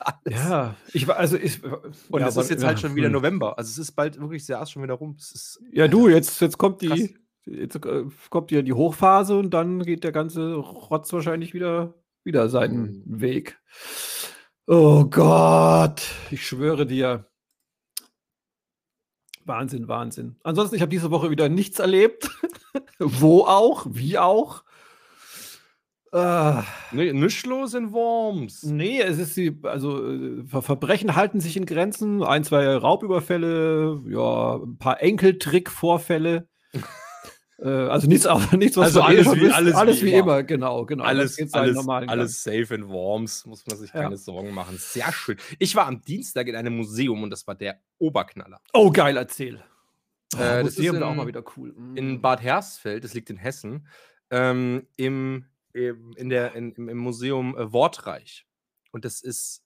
[0.00, 0.38] Alles.
[0.38, 1.62] Ja, ich war, also ich.
[1.64, 3.12] Und ja, es aber- ist jetzt ja, halt schon wieder hm.
[3.14, 3.58] November.
[3.58, 5.16] Also es ist bald wirklich sehr erst schon wieder rum.
[5.18, 6.94] Es ist, Ja, du, jetzt, jetzt kommt Krass.
[6.98, 11.94] die, jetzt äh, kommt ja die Hochphase und dann geht der ganze Rotz wahrscheinlich wieder,
[12.24, 13.20] wieder seinen Mhm.
[13.20, 13.58] Weg.
[14.66, 17.26] Oh Gott, ich schwöre dir.
[19.44, 20.36] Wahnsinn, Wahnsinn.
[20.42, 22.28] Ansonsten, ich habe diese Woche wieder nichts erlebt.
[22.98, 24.64] Wo auch, wie auch.
[26.16, 28.62] Ah, nichts los in Worms.
[28.62, 32.22] nee, es ist die, also äh, Ver Verbrechen halten sich in Grenzen.
[32.22, 36.48] Ein, zwei Raubüberfälle, ja, ein paar Enkeltrick-Vorfälle.
[37.58, 40.20] äh, also nichts, auch nichts, was Also eh alles wie- alles alles wie wie immer.
[40.22, 41.04] immer, genau, genau.
[41.04, 44.02] Alles, alles, alles safe in Worms, muss man sich Ja.
[44.02, 44.76] keine Sorgen machen.
[44.78, 45.36] Sehr schön.
[45.58, 48.60] Ich war am Dienstag in einem Museum und das war der Oberknaller.
[48.72, 49.62] Oh, geil, erzähl.
[50.34, 51.74] Oh, Äh, das Museum ist wäre auch in- mal wieder cool.
[51.94, 53.86] In Bad Hersfeld, das liegt in Hessen,
[54.30, 55.44] ähm, im,
[56.16, 58.46] in der, in, im, Museum äh, Wortreich.
[58.92, 59.62] Und das ist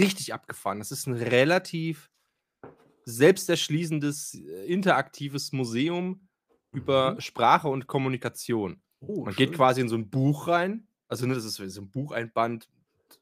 [0.00, 0.78] richtig abgefahren.
[0.78, 2.10] Das ist ein relativ
[3.04, 6.28] selbsterschließendes, äh, interaktives Museum
[6.72, 7.20] über Mhm.
[7.20, 8.82] Sprache und Kommunikation.
[9.00, 9.56] oh, Man geht schön.
[9.56, 10.88] quasi in so ein Buch rein.
[11.08, 12.68] Also, ne, das ist so ein Bucheinband.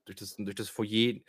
[0.07, 1.21] Durch das, durch das Foyer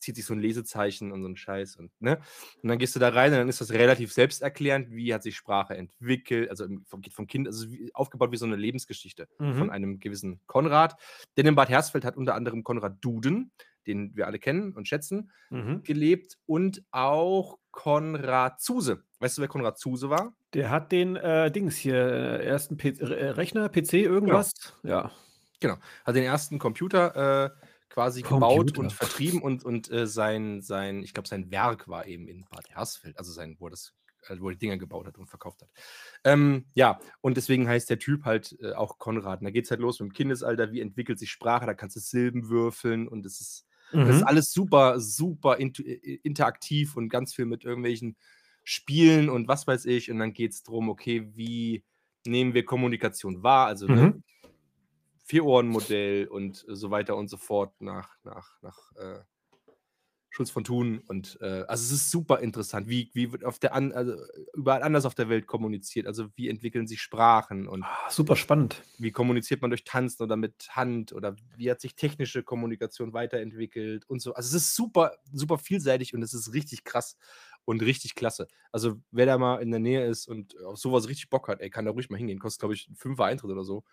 [0.00, 1.76] zieht sich so ein Lesezeichen und so ein Scheiß.
[1.76, 2.18] Und, ne?
[2.62, 4.90] und dann gehst du da rein und dann ist das relativ selbsterklärend.
[4.90, 6.50] Wie hat sich Sprache entwickelt?
[6.50, 9.54] Also, vom- geht vom Kind, also aufgebaut wie so eine Lebensgeschichte Mhm.
[9.54, 10.96] von einem gewissen Konrad.
[11.36, 13.52] Denn in Bad Hersfeld hat unter anderem Konrad Duden,
[13.86, 15.82] den wir alle kennen und schätzen, Mhm.
[15.82, 19.04] gelebt und auch Konrad Zuse.
[19.20, 20.34] Weißt du, wer Konrad Zuse war?
[20.54, 24.52] Der hat den äh, Dings hier, äh, ersten P äh, Rechner, PC, irgendwas.
[24.82, 25.10] Ja.
[26.04, 27.50] hat den ersten Computer äh,
[27.90, 28.80] quasi gebaut Computer.
[28.80, 32.70] und vertrieben und, und äh, sein, sein, ich glaube, sein Werk war eben in Bad
[32.70, 33.92] Hersfeld, also sein, wo er das,
[34.28, 35.70] äh, wo er die Dinger gebaut hat und verkauft hat.
[36.24, 39.40] Ähm, ja, und deswegen heißt der Typ halt äh, auch Konrad.
[39.40, 41.96] Und da geht es halt los mit dem Kindesalter, wie entwickelt sich Sprache, da kannst
[41.96, 44.28] du Silben würfeln und es ist, das ist Mhm.
[44.28, 48.16] alles super, super intu- äh, interaktiv und ganz viel mit irgendwelchen
[48.62, 50.10] Spielen und was weiß ich.
[50.10, 51.84] Und dann geht es darum, okay, wie
[52.26, 53.66] nehmen wir Kommunikation wahr?
[53.66, 54.22] Also ne, Mhm.
[55.30, 59.20] Vier-Ohren-Modell und so weiter und so fort nach, nach, nach äh,
[60.32, 61.02] Schulz von Thun.
[61.08, 64.14] Und äh, also es ist super interessant, wie, wie wird auf der an, also
[64.54, 66.06] überall anders auf der Welt kommuniziert.
[66.06, 68.82] Also wie entwickeln sich Sprachen und Ah, super spannend.
[68.98, 74.04] wie kommuniziert man durch Tanzen oder mit Hand oder wie hat sich technische Kommunikation weiterentwickelt
[74.08, 74.34] und so.
[74.34, 77.16] Also es ist super, super vielseitig und es ist richtig krass
[77.64, 78.46] und richtig klasse.
[78.72, 81.70] Also wer da mal in der Nähe ist und auf sowas richtig Bock hat, ey,
[81.70, 82.38] kann da ruhig mal hingehen.
[82.38, 83.84] Kostet, glaube ich, einen Fünfer Eintritt oder so.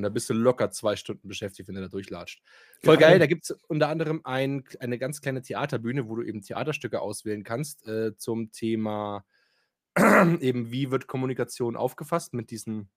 [0.00, 2.42] Und da bist du locker zwei Stunden beschäftigt, wenn du da durchlatscht.
[2.82, 3.10] Voll Geil.
[3.10, 7.00] geil, da gibt es unter anderem ein, eine ganz kleine Theaterbühne, wo du eben Theaterstücke
[7.00, 9.24] auswählen kannst äh, zum Thema
[9.96, 12.90] eben, wie wird Kommunikation aufgefasst mit diesen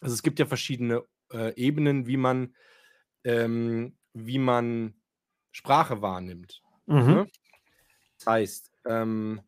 [0.00, 2.54] also es gibt ja verschiedene äh, Ebenen, wie man,
[3.24, 4.94] ähm, wie man
[5.52, 6.62] Sprache wahrnimmt.
[6.86, 6.96] Mhm.
[6.96, 7.26] Ne?
[8.18, 9.40] Das heißt, ähm,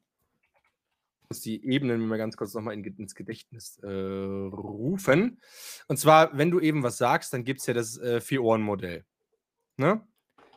[1.30, 5.40] muss die Ebenen mal ganz kurz nochmal in, ins Gedächtnis äh, rufen.
[5.86, 9.04] Und zwar, wenn du eben was sagst, dann gibt es ja das äh, Vier-Ohren-Modell.
[9.76, 10.00] Ne?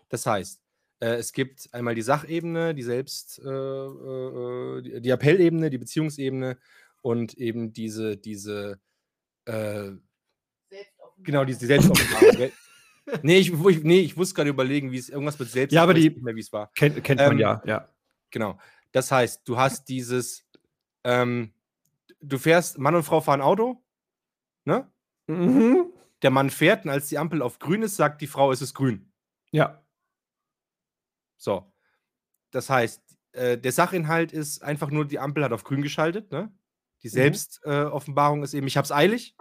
[0.07, 0.62] Das heißt,
[1.01, 6.57] äh, es gibt einmal die Sachebene, die Selbst, äh, äh, die, die Appellebene, die Beziehungsebene
[7.01, 8.79] und eben diese, diese,
[9.45, 9.91] äh,
[11.17, 12.51] genau, diese Selbstoffenbarung.
[13.23, 15.73] nee, ich, ich, nee, ich muss gerade überlegen, wie es irgendwas mit Selbst.
[15.73, 16.71] Ja, aber die- nicht mehr, wie es war.
[16.75, 17.89] Kennt, kennt man Ähm, ja, ja.
[18.29, 18.57] Genau.
[18.93, 20.45] Das heißt, du hast dieses,
[21.04, 21.54] ähm,
[22.22, 23.84] du fährst, Mann und Frau fahren Auto,
[24.66, 24.92] ne?
[25.28, 25.92] Mhm.
[26.22, 28.74] Der Mann fährt und als die Ampel auf grün ist, sagt die Frau, es ist
[28.74, 29.12] grün.
[29.52, 29.84] Ja.
[31.38, 31.74] So.
[32.52, 36.52] Das heißt, äh, der Sachinhalt ist einfach nur, die Ampel hat auf grün geschaltet, ne?
[37.04, 39.36] Die Selbstoffenbarung äh, Offenbarung ist eben, ich hab's eilig.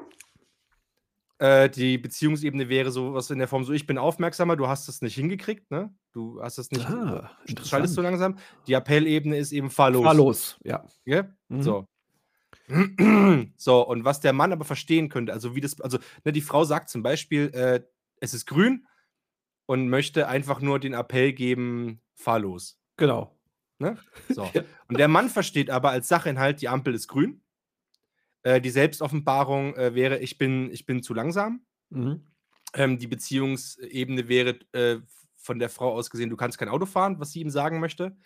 [1.38, 5.02] Äh, die Beziehungsebene wäre sowas in der Form so, ich bin aufmerksamer, du hast es
[5.02, 5.94] nicht hingekriegt, ne?
[6.12, 8.38] Du hast es nicht, Ah, du schaltest so langsam.
[8.66, 10.04] Die Appellebene ist eben fahrlos.
[10.04, 10.84] Fahr los, ja.
[11.04, 11.28] Ja?
[11.50, 11.62] Mhm.
[11.62, 11.86] So.
[13.56, 16.64] So, und was der Mann aber verstehen könnte, also wie das, also ne, die Frau
[16.64, 17.82] sagt zum Beispiel, äh,
[18.20, 18.86] es ist grün
[19.66, 22.78] und möchte einfach nur den Appell geben, fahr los.
[22.96, 23.36] Genau.
[23.78, 23.96] Ne?
[24.28, 24.44] So.
[24.88, 27.42] Und der Mann versteht aber als Sachinhalt, die Ampel ist grün.
[28.42, 31.64] Äh, die Selbstoffenbarung äh, wäre, ich bin, ich bin zu langsam.
[31.88, 32.26] Mhm.
[32.74, 34.98] Ähm, die Beziehungsebene wäre äh,
[35.36, 38.16] von der Frau aus gesehen, du kannst kein Auto fahren, was sie ihm sagen möchte.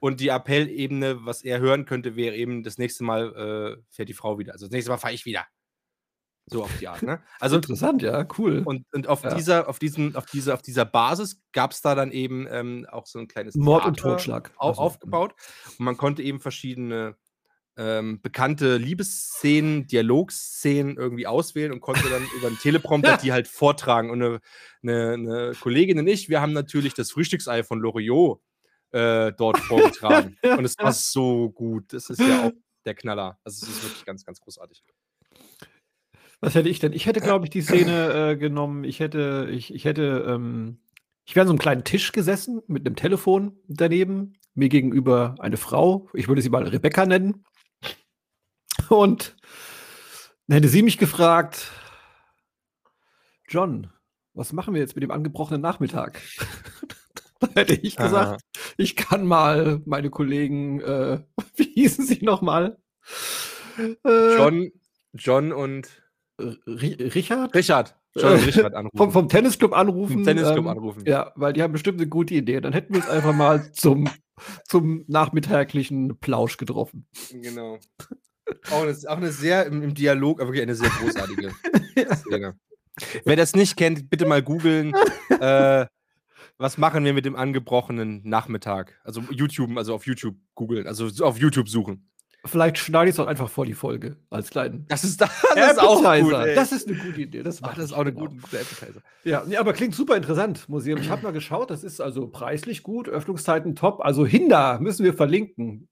[0.00, 4.14] Und die Appellebene, was er hören könnte, wäre eben, das nächste Mal äh, fährt die
[4.14, 4.52] Frau wieder.
[4.54, 5.46] Also das nächste Mal fahre ich wieder.
[6.46, 7.22] So auf die Art, ne?
[7.38, 8.62] Also Interessant, ja, cool.
[8.64, 9.34] und, und auf Ja.
[9.34, 13.06] dieser, auf diesem, auf dieser, auf dieser Basis gab es da dann eben ähm, auch
[13.06, 14.52] so ein kleines Mord und Theater Totschlag.
[14.56, 15.34] au Also, aufgebaut.
[15.78, 17.16] Und man konnte eben verschiedene
[17.76, 24.10] ähm, bekannte Liebesszenen, Dialogszenen irgendwie auswählen und konnte dann über einen Teleprompter die halt vortragen.
[24.10, 24.40] Und eine,
[24.82, 28.40] eine, eine Kollegin und ich, wir haben natürlich das Frühstücksei von Loriot
[28.92, 30.36] äh, dort vorgetragen.
[30.42, 31.92] und es war so gut.
[31.92, 32.52] Das ist ja auch
[32.84, 33.38] der Knaller.
[33.44, 34.82] Also es ist wirklich ganz, ganz großartig.
[36.40, 36.92] Was hätte ich denn?
[36.92, 38.84] Ich hätte, glaube ich, die Szene äh, genommen.
[38.84, 40.80] Ich hätte, ich, ich hätte, ähm,
[41.26, 44.34] ich wäre an so einem kleinen Tisch gesessen mit einem Telefon daneben.
[44.54, 46.08] Mir gegenüber eine Frau.
[46.14, 47.44] Ich würde sie mal Rebecca nennen.
[48.88, 49.36] Und
[50.46, 51.70] dann hätte sie mich gefragt:
[53.48, 53.92] John,
[54.32, 56.20] was machen wir jetzt mit dem angebrochenen Nachmittag?
[57.54, 58.42] Dann hätte ich gesagt,
[58.76, 61.20] ich kann mal meine Kollegen, äh,
[61.56, 62.78] wie hießen sie nochmal?
[63.78, 64.70] Äh, John,
[65.14, 65.88] John und
[66.38, 67.54] Ri- Richard?
[67.54, 67.96] Richard.
[68.14, 68.96] John und Richard anrufen.
[68.98, 70.12] Vom, vom Tennisclub anrufen.
[70.14, 71.02] Vom Tennisclub ähm, anrufen.
[71.06, 72.60] Ja, weil die haben bestimmt eine gute Idee.
[72.60, 74.08] Dann hätten wir uns einfach mal zum,
[74.66, 77.06] zum nachmittäglichen Plausch getroffen.
[77.30, 77.78] Genau.
[78.72, 81.52] Auch eine, auch eine sehr im, im Dialog, aber wirklich eine sehr großartige
[82.16, 82.58] Szene.
[83.24, 84.92] Wer das nicht kennt, bitte mal googeln.
[85.40, 85.86] äh,
[86.60, 89.00] was machen wir mit dem angebrochenen Nachmittag?
[89.02, 92.06] Also YouTube, also auf YouTube googeln, also so auf YouTube suchen.
[92.44, 94.86] Vielleicht schneide ich es auch einfach vor die Folge als kleinen.
[94.88, 95.30] Das ist, das
[95.72, 96.32] ist auch gut.
[96.32, 96.54] Ey.
[96.54, 97.42] Das ist eine gute Idee.
[97.42, 98.26] Das, Ach, das ist auch eine genau.
[98.26, 99.02] gute, gute Appetizer.
[99.24, 100.98] Ja, nee, aber klingt super interessant, Museum.
[101.00, 104.00] Ich habe mal geschaut, das ist also preislich gut, Öffnungszeiten top.
[104.02, 105.88] Also Hinder müssen wir verlinken.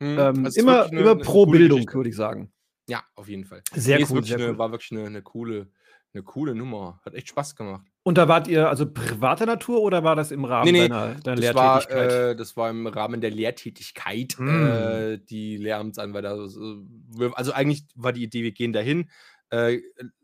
[0.00, 0.18] Mhm.
[0.18, 2.52] Ähm, Also immer eine- immer eine pro Bildung, würde ich sagen.
[2.88, 3.62] Ja, auf jeden Fall.
[3.74, 4.58] Sehr Nee, cool, wirklich sehr eine, cool.
[4.58, 5.70] War wirklich eine, eine, coole,
[6.12, 7.00] eine coole Nummer.
[7.04, 7.86] Hat echt Spaß gemacht.
[8.06, 11.14] Und da wart ihr also privater Natur oder war das im Rahmen Nee, nee, deiner,
[11.16, 12.12] deiner Das war, Lehrtätigkeit?
[12.30, 14.46] äh, das war im Rahmen der Lehrtätigkeit, Mm.
[14.46, 16.30] äh, die Lehramtsanwärter.
[16.30, 16.84] Also,
[17.34, 19.10] also eigentlich war die Idee, wir gehen dahin,
[19.50, 19.78] äh,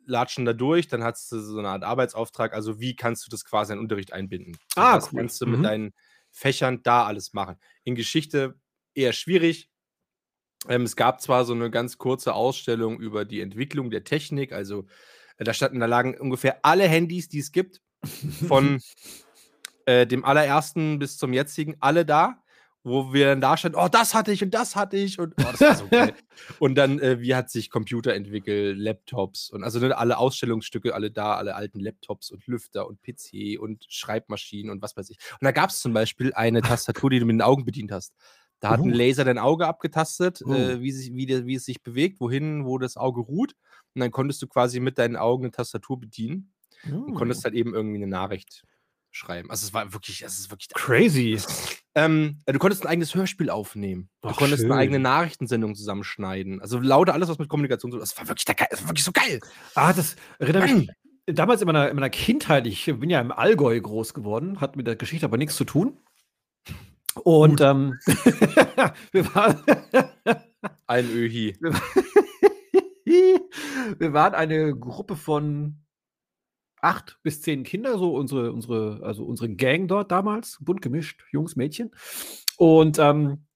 [0.06, 2.54] latschen da durch, dann hast du so eine Art Arbeitsauftrag.
[2.54, 4.56] Also wie kannst du das quasi in den Unterricht einbinden?
[4.76, 5.18] Ah, was cool.
[5.18, 5.50] kannst du Mhm.
[5.50, 5.92] mit deinen
[6.30, 7.56] Fächern da alles machen?
[7.82, 8.54] In Geschichte
[8.94, 9.68] eher schwierig.
[10.68, 14.86] Ähm, es gab zwar so eine ganz kurze Ausstellung über die Entwicklung der Technik, also
[15.38, 17.80] da standen, da lagen ungefähr alle Handys, die es gibt,
[18.48, 18.80] von
[19.86, 22.42] äh, dem allerersten bis zum jetzigen, alle da,
[22.84, 25.48] wo wir dann da standen, oh, das hatte ich und das hatte ich und oh,
[25.52, 26.14] das war so geil.
[26.58, 31.10] Und dann, äh, wie hat sich Computer entwickelt, Laptops und also ne, alle Ausstellungsstücke, alle
[31.10, 35.18] da, alle alten Laptops und Lüfter und PC und Schreibmaschinen und was weiß ich.
[35.32, 38.14] Und da gab es zum Beispiel eine Tastatur, die du mit den Augen bedient hast.
[38.58, 38.96] Da hat ein Uh.
[38.96, 40.54] Laser dein Auge abgetastet, Uh.
[40.54, 43.54] äh, wie, sich, wie, der, wie es sich bewegt, wohin, wo das Auge ruht.
[43.94, 46.52] Und dann konntest du quasi mit deinen Augen eine Tastatur bedienen
[46.84, 47.14] und Oh.
[47.14, 48.64] konntest halt eben irgendwie eine Nachricht
[49.10, 49.50] schreiben.
[49.50, 50.68] Also es war wirklich, es ist wirklich.
[50.74, 51.38] Crazy.
[51.94, 54.08] Ähm, äh, du konntest ein eigenes Hörspiel aufnehmen.
[54.22, 54.78] Du Ach, konntest eine schön.
[54.80, 56.60] eigene Nachrichtensendung zusammenschneiden.
[56.62, 57.98] Also lauter alles, was mit Kommunikation so.
[57.98, 59.40] Das war wirklich, der, das war wirklich so geil.
[59.74, 60.88] Ah, das erinnert mich.
[61.26, 64.86] Damals in meiner, in meiner Kindheit, ich bin ja im Allgäu groß geworden, hat mit
[64.86, 65.98] der Geschichte aber nichts zu tun.
[67.22, 67.98] Und ähm,
[69.12, 69.62] wir, waren,
[70.86, 71.56] Ein Öhi.
[73.98, 75.82] wir waren eine Gruppe von
[76.80, 81.56] acht bis zehn Kinder, so unsere, unsere, also unsere Gang dort damals, bunt gemischt, Jungs,
[81.56, 81.92] Mädchen.
[82.58, 83.46] Und ähm,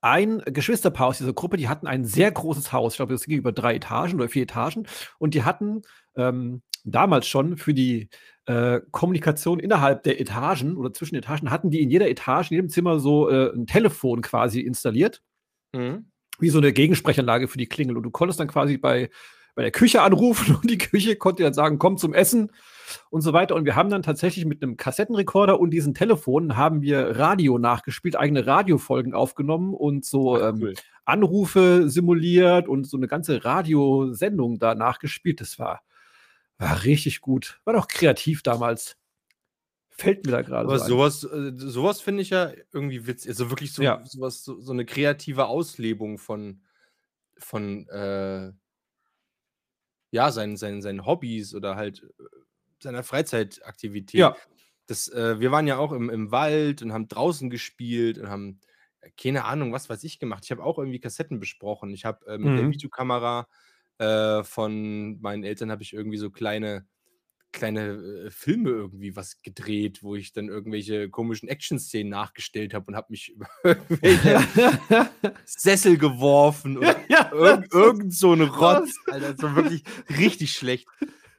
[0.00, 2.94] ein Geschwisterpaar aus dieser Gruppe, die hatten ein sehr großes Haus.
[2.94, 4.86] Ich glaube, das ging über drei Etagen oder vier Etagen.
[5.18, 5.82] Und die hatten
[6.16, 8.08] ähm, damals schon für die
[8.46, 12.68] äh, Kommunikation innerhalb der Etagen oder zwischen Etagen, hatten die in jeder Etage, in jedem
[12.68, 15.22] Zimmer so äh, ein Telefon quasi installiert.
[15.72, 16.10] Mhm.
[16.38, 17.96] Wie so eine Gegensprechanlage für die Klingel.
[17.96, 19.10] Und du konntest dann quasi bei,
[19.54, 22.50] bei der Küche anrufen und die Küche konnte dann sagen, komm zum Essen
[23.10, 23.54] und so weiter.
[23.54, 28.16] Und wir haben dann tatsächlich mit einem Kassettenrekorder und diesen Telefonen haben wir Radio nachgespielt,
[28.16, 30.74] eigene Radiofolgen aufgenommen und so Ach, ähm, cool.
[31.04, 35.40] Anrufe simuliert und so eine ganze Radiosendung da nachgespielt.
[35.40, 35.82] Das war,
[36.58, 37.60] war richtig gut.
[37.64, 38.96] War doch kreativ damals.
[39.96, 43.30] Fällt mir da gerade Aber so sowas, äh, sowas finde ich ja irgendwie witzig.
[43.30, 44.00] Also wirklich so, Ja.
[44.02, 46.62] sowas, so, so eine kreative Auslebung von,
[47.38, 48.52] von äh,
[50.10, 52.24] ja, seinen, seinen, seinen Hobbys oder halt äh,
[52.82, 54.20] seiner Freizeitaktivität.
[54.20, 54.36] Ja.
[54.86, 58.60] Das, äh, wir waren ja auch im, im Wald und haben draußen gespielt und haben,
[59.00, 60.44] äh, keine Ahnung, was weiß ich gemacht.
[60.44, 61.92] Ich habe auch irgendwie Kassetten besprochen.
[61.94, 62.70] Ich habe äh, mit der Mhm.
[62.70, 63.48] Videokamera
[63.98, 66.86] äh, von meinen Eltern habe ich irgendwie so kleine,
[67.54, 72.96] kleine äh, Filme irgendwie was gedreht, wo ich dann irgendwelche komischen Action-Szenen nachgestellt habe und
[72.96, 73.48] habe mich über
[75.46, 79.84] Sessel geworfen oder ja, irgend, irgend so ein Rotz, Alter, so wirklich
[80.18, 80.86] richtig schlecht.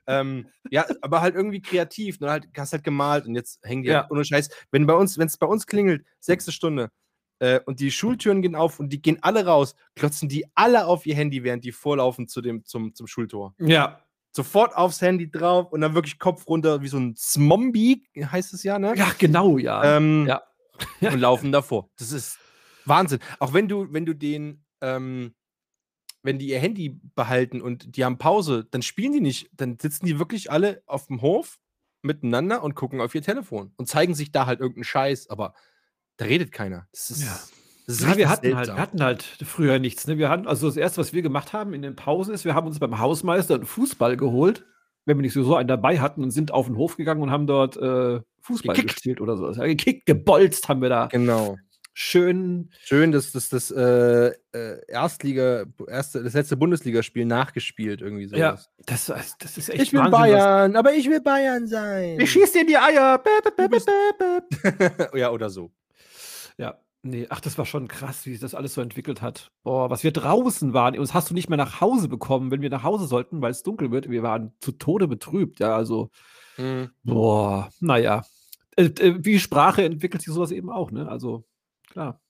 [0.08, 2.30] Ähm, ja, aber halt irgendwie kreativ, ne?
[2.30, 4.01] halt, hast halt gemalt und jetzt hängen die Ja.
[4.04, 4.49] halt ohne Scheiß.
[4.71, 6.91] Wenn bei uns, wenn es bei uns klingelt, sechste Stunde,
[7.39, 11.06] äh, und die Schultüren gehen auf und die gehen alle raus, klotzen die alle auf
[11.06, 13.54] ihr Handy, während die vorlaufen zu dem, zum, zum Schultor.
[13.60, 14.01] ja.
[14.35, 18.63] Sofort aufs Handy drauf und dann wirklich Kopf runter, wie so ein Zombie, heißt es
[18.63, 18.93] ja, ne?
[18.97, 19.95] Ja, genau, ja.
[19.95, 20.43] Ähm, ja.
[20.99, 21.89] und laufen davor.
[21.97, 22.37] Das ist
[22.83, 23.19] Wahnsinn.
[23.39, 25.35] Auch wenn du, wenn du den, ähm,
[26.21, 30.05] wenn die ihr Handy behalten und die haben Pause, dann spielen die nicht, dann sitzen
[30.05, 31.57] die wirklich alle auf dem Hof
[32.01, 35.53] miteinander und gucken auf ihr Telefon und zeigen sich da halt irgendeinen Scheiß, aber
[36.17, 36.89] da redet keiner.
[36.91, 37.39] Das ist, Ja.
[37.87, 40.07] Ja, wir hatten halt, wir hatten halt früher nichts.
[40.07, 40.17] Ne?
[40.17, 42.67] Wir hatten, also das erste, was wir gemacht haben in den Pausen, ist, wir haben
[42.67, 44.65] uns beim Hausmeister einen Fußball geholt,
[45.05, 47.45] wenn wir nicht sowieso einen dabei hatten und sind auf den Hof gegangen und haben
[47.47, 48.95] dort äh, Fußball Gekickt.
[48.95, 49.51] gespielt oder so.
[49.51, 51.07] Ja, gekickt, gebolzt haben wir da.
[51.07, 51.57] Genau.
[51.97, 52.71] Schön.
[52.83, 58.35] Schön, dass das, das äh, äh, Erstliga, erste, das letzte Bundesligaspiel nachgespielt, irgendwie so.
[58.35, 59.05] Ja, das,
[59.39, 62.19] das ist echt Ich will Wahnsinn, was- Bayern, aber ich will Bayern sein.
[62.19, 63.17] Ich schieß dir in die Eier.
[63.19, 65.17] Bäh, bäh, bäh, bäh, bäh.
[65.19, 65.71] ja, oder so.
[67.07, 69.51] Nee, ach, das war schon krass, wie sich das alles so entwickelt hat.
[69.61, 72.71] Boah, was wir draußen waren, uns hast du nicht mehr nach Hause bekommen, wenn wir
[72.71, 74.09] nach Hause sollten, weil es dunkel wird.
[74.09, 76.09] Wir waren zu Tode betrübt, ja, also,
[76.57, 76.89] Mhm.
[77.03, 78.23] boah, naja.
[78.75, 81.07] Äh, äh, wie Sprache entwickelt sich sowas eben auch, ne?
[81.07, 81.45] Also,
[81.89, 82.21] klar.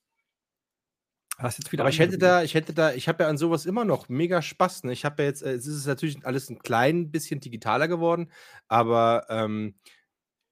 [1.38, 3.66] Hast jetzt wieder Aber ich hätte da, ich hätte da, ich habe ja an sowas
[3.66, 4.84] immer noch mega Spaß.
[4.86, 4.94] Ne?
[4.94, 8.32] Ich habe ja jetzt, äh, es ist natürlich alles ein klein bisschen digitaler geworden,
[8.70, 9.76] aber, ähm,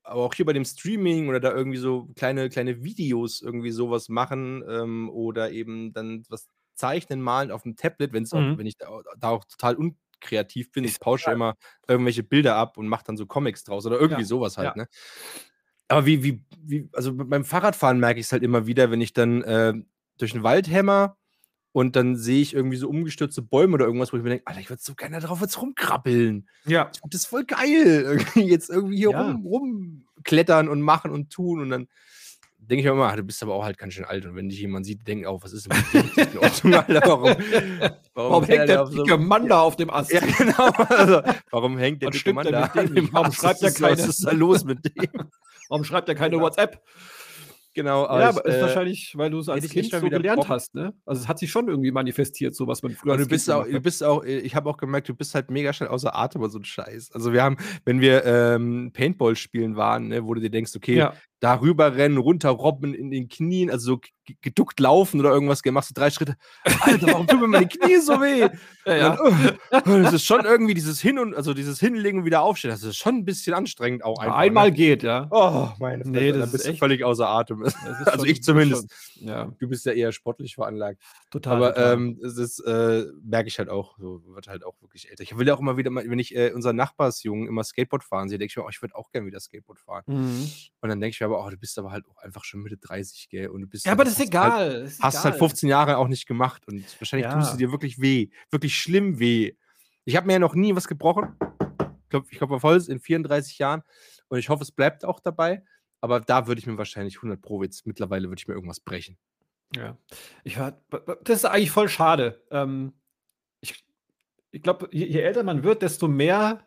[0.03, 4.09] aber auch hier bei dem Streaming oder da irgendwie so kleine, kleine Videos irgendwie sowas
[4.09, 8.57] machen ähm, oder eben dann was zeichnen, malen auf dem Tablet, wenn es auch, Mhm.
[8.57, 8.87] wenn ich da,
[9.17, 10.83] da auch total unkreativ bin.
[10.85, 11.55] Ich tausche immer
[11.87, 14.75] irgendwelche Bilder ab und mache dann so Comics draus oder irgendwie Ja, sowas halt, ja.
[14.75, 14.87] ne?
[15.87, 19.13] Aber wie, wie, wie, also beim Fahrradfahren merke ich es halt immer wieder, wenn ich
[19.13, 19.73] dann äh,
[20.17, 21.17] durch den Wald hämmer
[21.73, 24.61] und dann sehe ich irgendwie so umgestürzte Bäume oder irgendwas, wo ich mir denke, Alter,
[24.61, 26.47] ich würde so gerne drauf jetzt rumkrabbeln.
[26.65, 26.89] Ja.
[26.93, 28.23] Ich find das voll geil.
[28.35, 29.21] Jetzt irgendwie hier Ja.
[29.31, 31.87] rum, rumklettern und machen und tun und dann
[32.59, 34.59] denke ich mir immer, du bist aber auch halt ganz schön alt und wenn dich
[34.59, 35.77] jemand sieht, denkt auch, was ist denn
[36.15, 37.01] mit Ordnung, Alter?
[37.07, 37.35] Warum,
[38.13, 40.13] Warum fährt hängt der so- dicke Mann da auf dem Ast?
[40.13, 40.69] ja, genau.
[40.87, 42.71] Also, warum hängt der dicke Mann da?
[43.11, 45.09] Warum schreibt der Was ist- Was keine- ist da los mit dem?
[45.69, 46.39] Warum schreibt er keine.
[46.39, 46.79] WhatsApp?
[47.73, 50.75] Genau, ja, aber ist äh, wahrscheinlich, weil du es als Kind mal so gelernt hast,
[50.75, 50.93] ne?
[51.05, 53.45] Also es hat sich schon irgendwie manifestiert, so was man früher Und als du bist
[53.45, 55.89] Kind auch, du bist auch, äh, ich habe auch gemerkt, du bist halt mega schnell
[55.89, 57.11] außer Atem bei so ein Scheiß.
[57.13, 60.97] Also wir haben, wenn wir ähm, Paintball spielen waren, ne, wo du dir denkst, okay,
[60.97, 61.13] Ja.
[61.43, 64.01] Darüber rennen, runter robben in den Knien, also so
[64.41, 66.35] geduckt laufen oder irgendwas, machst du drei Schritte.
[66.63, 68.47] Alter, warum tun mir meine Knie so weh?
[68.85, 69.15] Ja, ja.
[69.71, 72.69] dann, oh, das ist schon irgendwie dieses Hin und also dieses Hinlegen und wieder aufstehen,
[72.71, 74.35] das ist schon ein bisschen anstrengend auch einfach.
[74.35, 74.75] Einmal Ne?
[74.75, 75.29] geht, ja.
[75.31, 77.61] Oh, meine Nee, Fresse, das dann ist bist du echt- völlig außer Atem.
[77.63, 77.73] Das
[78.07, 78.91] Also ich zumindest.
[79.17, 81.01] Schon, ja, Du bist ja eher sportlich veranlagt.
[81.31, 81.55] total.
[81.55, 81.93] Aber total.
[81.93, 85.23] ähm, ist, äh, merke ich halt auch, so wird halt auch wirklich älter.
[85.23, 88.27] Ich will ja auch immer wieder, mal, wenn ich äh, unseren Nachbarsjungen immer Skateboard fahren
[88.27, 90.03] sehe, denke ich mir, oh, ich würde auch gerne wieder Skateboard fahren.
[90.07, 90.49] Mhm.
[90.81, 92.77] Und dann denke ich mir aber, oh, du bist aber halt auch einfach schon Mitte
[92.77, 93.47] 30, gell?
[93.49, 94.81] Und du bist Ja, aber das ist Halt, egal.
[94.83, 95.39] das ist hast halt egal.
[95.49, 97.51] 15 Jahre auch nicht gemacht und wahrscheinlich tust Ja.
[97.53, 98.29] du dir wirklich weh.
[98.51, 99.53] Wirklich schlimm weh.
[100.05, 101.35] Ich habe mir ja noch nie was gebrochen.
[102.03, 103.81] Ich glaube, ich glaube, voll in 34 Jahren.
[104.27, 105.63] Und ich hoffe, es bleibt auch dabei.
[106.01, 109.17] Aber da würde ich mir wahrscheinlich 100 Pro jetzt mittlerweile würde ich mir irgendwas brechen.
[109.75, 109.97] Ja.
[110.43, 110.79] Ich war,
[111.23, 112.43] das ist eigentlich voll schade.
[112.51, 112.93] Ähm,
[113.61, 113.83] ich
[114.51, 116.63] ich glaube, je, je älter man wird, desto mehr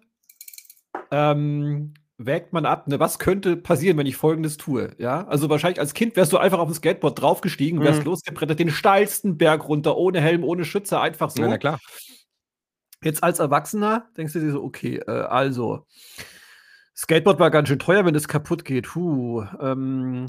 [1.11, 5.27] ähm, wägt man ab, ne, was könnte passieren, wenn ich Folgendes tue, ja?
[5.29, 8.07] Also, wahrscheinlich als Kind wärst du einfach auf 'n Skateboard draufgestiegen, wärst Mhm.
[8.07, 11.43] losgebrettert, den steilsten Berg runter, ohne Helm, ohne Schütze, einfach so.
[11.43, 11.79] Ja, na klar.
[13.03, 15.87] Jetzt als Erwachsener denkst du dir so: „Okay, äh, also
[16.99, 18.87] Skateboard war ganz schön teuer, wenn das kaputt geht.
[18.89, 20.27] Puh, ähm,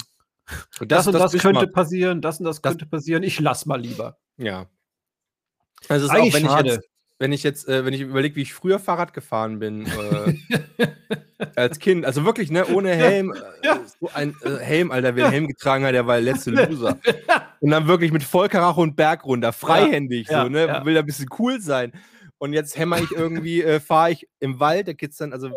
[0.80, 3.24] Und das und das wisst könnte passieren, das und das Das könnte passieren.
[3.24, 4.70] Ich lasse mal lieber.“ Ja.
[5.90, 6.56] Also, es ist auch, wenn ich schade.
[6.56, 6.82] jetzt
[7.20, 10.34] wenn ich jetzt äh, wenn ich überlege, wie ich früher Fahrrad gefahren bin, äh,
[11.56, 13.34] als Kind, also wirklich, ne, ohne Helm,
[13.64, 13.76] Ja.
[13.76, 16.52] äh, so ein äh, Helm, Alter, wer 'n Helm getragen hat, der war der letzte
[16.52, 17.00] Loser.
[17.60, 20.86] Und dann wirklich mit Vollkaracho und Berg runter, freihändig, ja, so, ne, ja.
[20.86, 21.92] will da 'n bisschen cool sein.
[22.40, 25.50] Und jetzt hämmer ich irgendwie äh, fahre ich im Wald, da geht's dann also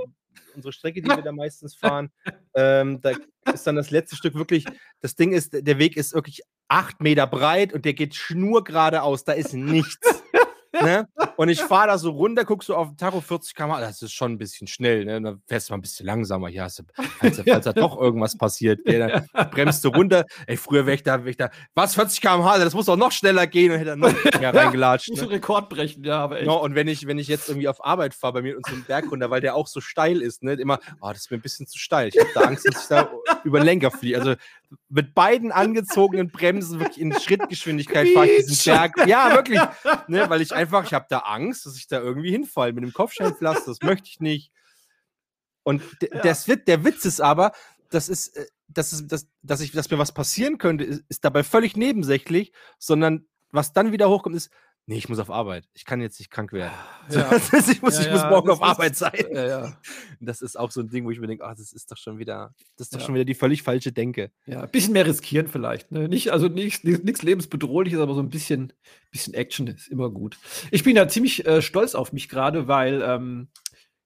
[0.55, 2.11] unsere Strecke, die wir da meistens fahren,
[2.55, 3.13] ähm, da
[3.53, 4.65] ist dann das letzte Stück wirklich
[5.01, 9.33] das Ding ist, der Weg ist wirklich 8 Meter breit und der geht schnurgeradeaus, da
[9.33, 10.20] ist nichts.
[10.73, 11.09] Ne?
[11.37, 14.13] Und ich fahre da so runter, guck so auf den Tacho, 40 km/h, das ist
[14.13, 15.21] schon ein bisschen schnell, ne?
[15.21, 16.49] Dann fährst du mal ein bisschen langsamer.
[16.59, 16.83] Hast du,
[17.19, 20.25] falls, da- falls da doch irgendwas passiert, gell, dann bremst du runter.
[20.47, 23.13] Ey, früher wäre ich da, wär ich da, was, 40 km/h, das muss doch noch
[23.13, 25.11] schneller gehen und hätte dann noch mehr reingelatscht.
[25.11, 25.31] Ne?
[25.31, 26.47] Rekord brechen, ja, aber echt.
[26.47, 28.75] No, und wenn ich, wenn ich jetzt irgendwie auf Arbeit fahre, bei mir und so
[28.75, 31.39] einen Berg runter, weil der auch so steil ist, ne, immer, oh, das ist mir
[31.39, 32.09] ein bisschen zu steil.
[32.09, 33.11] Ich habe da Angst, dass ich da
[33.45, 34.19] über den Lenker fliege.
[34.19, 34.35] Also
[34.89, 38.73] mit beiden angezogenen Bremsen, wirklich in Schrittgeschwindigkeit fahre ich diesen.
[38.73, 39.07] Berg.
[39.07, 39.61] Ja, wirklich.
[40.07, 42.93] Ne, weil ich einfach, ich habe da Angst, dass ich da irgendwie hinfalle mit dem
[42.93, 43.67] Kopfsteinpflaster.
[43.67, 44.53] Das möchte ich nicht.
[45.63, 46.21] Und Ja.
[46.23, 47.53] das der Witz ist aber,
[47.91, 51.25] das ist, äh, das ist, das, dass, ich, dass mir was passieren könnte, ist, ist
[51.25, 54.51] dabei völlig nebensächlich, sondern was dann wieder hochkommt, ist,
[54.91, 55.69] nee, ich muss auf Arbeit.
[55.73, 56.73] Ich kann jetzt nicht krank werden.
[57.11, 57.29] Ja.
[57.31, 59.13] Das ist, ich muss, Ja, ich muss ja, morgen auf Arbeit sein.
[59.33, 59.79] Ja, ja.
[60.21, 62.19] Das ist auch so ein Ding, wo ich mir denke, ach, das ist doch schon
[62.19, 63.07] wieder, das ist doch Ja.
[63.07, 64.31] schon wieder die völlig falsche Denke.
[64.47, 65.91] Ja, ein bisschen mehr riskieren vielleicht.
[65.93, 66.09] Ne?
[66.09, 66.83] Nicht, also nichts
[67.23, 68.73] lebensbedrohliches, aber so ein bisschen,
[69.11, 70.39] bisschen Action ist immer gut.
[70.71, 73.49] Ich bin da ziemlich äh, stolz auf mich gerade, weil ähm,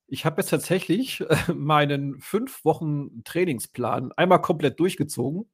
[0.07, 1.25] ich habe jetzt tatsächlich
[1.55, 5.51] meinen fünf Wochen Trainingsplan einmal komplett durchgezogen.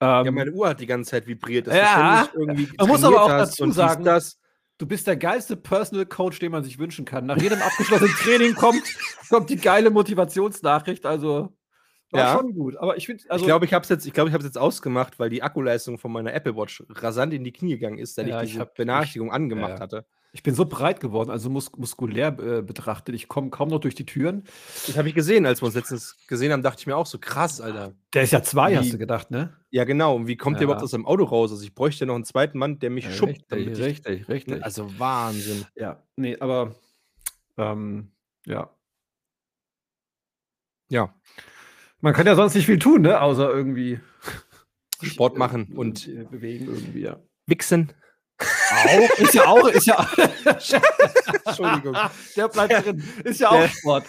[0.00, 1.66] Ähm, Ja, meine Uhr hat die ganze Zeit vibriert.
[1.66, 4.38] dass Ja, man muss aber auch dazu sagen, das.
[4.78, 7.26] du bist der geilste Personal Coach, den man sich wünschen kann.
[7.26, 8.82] Nach jedem abgeschlossenen Training kommt,
[9.28, 11.04] kommt die geile Motivationsnachricht.
[11.04, 11.52] Also
[12.12, 12.32] war Ja.
[12.36, 12.76] schon gut.
[12.78, 14.58] Aber ich finde, also ich glaube, ich habe es jetzt, ich glaube, ich habe jetzt
[14.58, 18.26] ausgemacht, weil die Akkuleistung von meiner Apple Watch rasant in die Knie gegangen ist, seit
[18.26, 19.80] Ja, ich diese hab- Benachrichtigung ich- angemacht ja.
[19.80, 20.06] hatte.
[20.32, 23.16] Ich bin so breit geworden, also mus muskulär äh, betrachtet.
[23.16, 24.44] Ich komme kaum noch durch die Türen.
[24.86, 27.18] Das habe ich gesehen, als wir uns letztens gesehen haben, dachte ich mir auch so
[27.18, 27.94] krass, Alter.
[28.14, 29.56] Der ist ja zwei, hast Wie- du gedacht, ne?
[29.70, 30.14] Ja, genau.
[30.14, 30.64] Und wie kommt der Ja.
[30.66, 31.50] überhaupt aus seinem Auto raus?
[31.50, 33.42] Also ich bräuchte noch einen zweiten Mann, der mich schuppt.
[33.48, 34.58] damit ich, richtig, richtig.
[34.58, 34.64] ne?
[34.64, 35.66] Also Wahnsinn.
[35.74, 36.76] ja, nee, aber
[37.58, 38.12] ähm,
[38.46, 38.70] ja.
[40.90, 41.14] Ja,
[42.00, 43.20] Man kann ja sonst nicht viel tun, ne?
[43.20, 44.00] Außer irgendwie
[45.02, 47.18] Sport machen und bewegen irgendwie, ja.
[47.46, 47.92] wichsen.
[48.40, 50.06] Auch, ist ja auch, ist ja
[51.44, 51.96] Entschuldigung.
[52.36, 53.04] Der bleibt drin.
[53.24, 54.04] Ist ja auch Sport.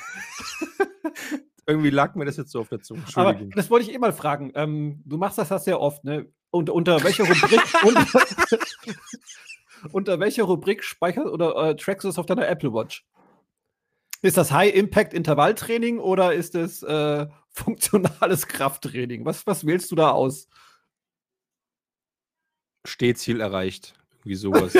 [1.67, 3.03] Irgendwie lag mir das jetzt so auf der Zunge.
[3.15, 3.51] Aber Entschuldigung.
[3.55, 4.51] das wollte ich eh mal fragen.
[4.55, 6.27] Ähm, du machst das ja sehr oft, ne?
[6.49, 8.05] Unter, unter welcher Rubrik unter,
[9.91, 13.05] unter welcher Rubrik speicherst oder äh, trackst du es auf deiner Apple Watch?
[14.21, 19.25] Ist das High Impact Intervalltraining oder ist es äh, funktionales Krafttraining?
[19.25, 20.47] Was, was wählst du da aus?
[22.85, 23.93] Stehziel erreicht.
[24.23, 24.75] Irgendwie sowas.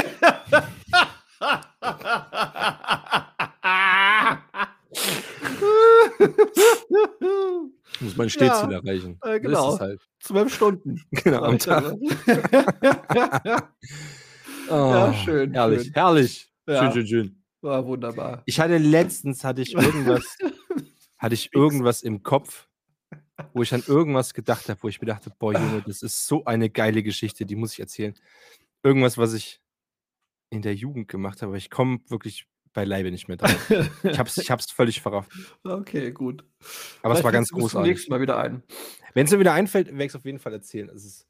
[7.93, 9.19] Ich muss mein Stehziel Ja, erreichen.
[9.23, 9.79] äh, genau.
[9.79, 10.01] halt.
[10.19, 11.01] Zwölf Stunden.
[11.11, 11.93] Genau, am Tag.
[14.69, 15.93] Oh, schön, Herrlich, schön.
[15.93, 16.49] herrlich.
[16.65, 16.83] Ja.
[16.83, 17.43] Schön, schön, schön.
[17.61, 18.41] War wunderbar.
[18.45, 20.37] Ich hatte letztens, hatte ich irgendwas,
[21.17, 22.69] hatte ich irgendwas im Kopf,
[23.53, 26.45] wo ich an irgendwas gedacht habe, wo ich mir dachte, boah, Junge, das ist so
[26.45, 28.13] eine geile Geschichte, die muss ich erzählen.
[28.83, 29.61] Irgendwas, was ich
[30.49, 33.69] in der Jugend gemacht habe, aber ich komme wirklich beileibe nicht mehr drauf.
[34.03, 35.31] Ich hab's, ich hab's völlig verrafft.
[35.63, 36.45] Okay, gut.
[37.01, 37.89] Aber es war ganz großartig.
[37.91, 38.63] nächsten Mal wieder ein.
[39.13, 40.87] Wenn es mir wieder einfällt, werde ich es auf jeden Fall erzählen.
[40.89, 41.27] Ist,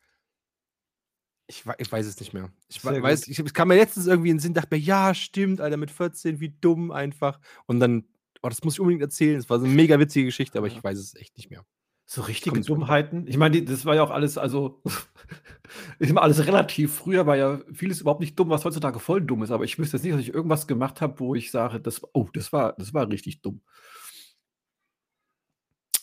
[1.47, 2.51] ich, ich weiß es nicht mehr.
[2.69, 4.81] Ich Sehr wei- weiß, ich, es kam mir letztens irgendwie in den Sinn, dachte mir,
[4.81, 7.39] ja, stimmt, Alter, mit 14, wie dumm einfach.
[7.65, 8.05] Und dann,
[8.43, 9.37] oh, das muss ich unbedingt erzählen.
[9.39, 11.65] Es war so eine mega witzige Geschichte, aber ich weiß es echt nicht mehr.
[12.13, 12.67] So richtige Kommt's.
[12.67, 13.25] Dummheiten.
[13.25, 14.81] Ich meine, das war ja auch alles, also
[15.99, 16.93] ist immer alles relativ.
[16.93, 19.51] Früher war ja vieles überhaupt nicht dumm, was heutzutage voll dumm ist.
[19.51, 22.27] Aber ich wüsste jetzt nicht, dass ich irgendwas gemacht habe, wo ich sage, das, oh,
[22.33, 23.61] das war, das war richtig dumm.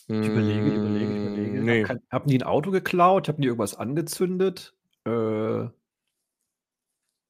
[0.07, 1.61] Ich überlege, überlege, überlege.
[1.61, 1.85] Mm, Nee.
[1.85, 4.75] Hab, hab nie ein Auto geklaut, hab nie irgendwas angezündet.
[5.05, 5.65] Äh,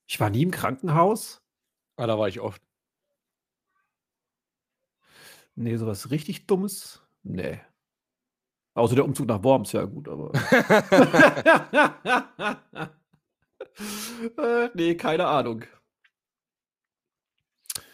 [0.08, 1.42] ich war nie im Krankenhaus.
[1.98, 2.62] Ah, da war ich oft.
[5.56, 7.02] Nee, sowas richtig Dummes.
[7.24, 7.60] Nee.
[8.74, 10.32] Außer der Umzug nach Worms, ja gut, aber.
[14.38, 15.66] äh, nee, keine Ahnung.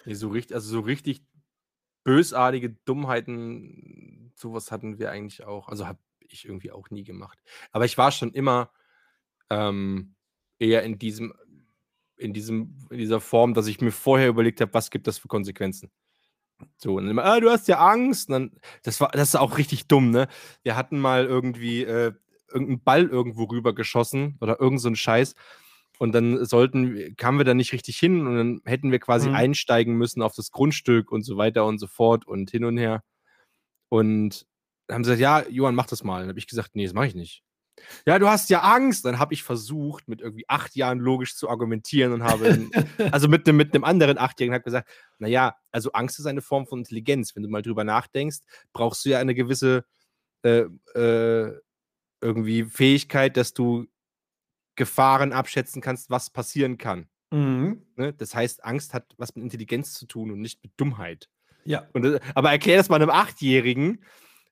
[0.06, 1.24] Nee, so richtig, also so richtig
[2.04, 5.70] bösartige Dummheiten sowas hatten wir eigentlich auch.
[5.70, 7.40] Also habe ich irgendwie auch nie gemacht.
[7.72, 8.72] Aber ich war schon immer
[9.50, 10.16] ähm,
[10.60, 11.34] eher in diesem,
[12.18, 15.28] in diesem, in dieser Form, dass ich mir vorher überlegt habe, was gibt das für
[15.28, 15.92] Konsequenzen.
[16.78, 18.30] So, und dann immer, ah, du hast ja Angst.
[18.30, 18.51] Und dann,
[18.84, 20.28] das war, das ist auch richtig dumm, ne?
[20.64, 22.14] Wir hatten mal irgendwie äh,
[22.49, 25.36] irgendeinen Ball irgendwo rüber geschossen oder irgend so Scheiß.
[25.99, 29.36] Und dann sollten, kamen wir da nicht richtig hin und dann hätten wir quasi Mhm.
[29.36, 33.03] einsteigen müssen auf das Grundstück und so weiter und so fort und hin und her.
[33.89, 34.45] Und
[34.88, 36.20] dann haben sie gesagt, ja, Johann, mach das mal.
[36.22, 37.43] Dann habe ich gesagt, nee, das mache ich nicht.
[38.06, 39.06] Ja, du hast ja Angst.
[39.06, 42.70] Dann habe ich versucht, mit irgendwie acht Jahren logisch zu argumentieren und habe,
[43.12, 46.68] also mit einem mit einem anderen Achtjährigen, habe gesagt, naja, also Angst ist eine Form
[46.68, 47.36] von Intelligenz.
[47.36, 48.40] Wenn du mal drüber nachdenkst,
[48.74, 49.86] brauchst du ja eine gewisse
[50.44, 50.66] äh,
[50.96, 51.54] äh,
[52.22, 53.86] irgendwie Fähigkeit, dass du
[54.76, 57.08] Gefahren abschätzen kannst, was passieren kann.
[57.32, 57.82] Mhm.
[57.96, 58.14] Ne?
[58.14, 61.30] Das heißt, Angst hat was mit Intelligenz zu tun und nicht mit Dummheit.
[61.64, 61.88] Ja.
[61.94, 64.06] Und, das- aber erklär das mal einem Achtjährigen, äh,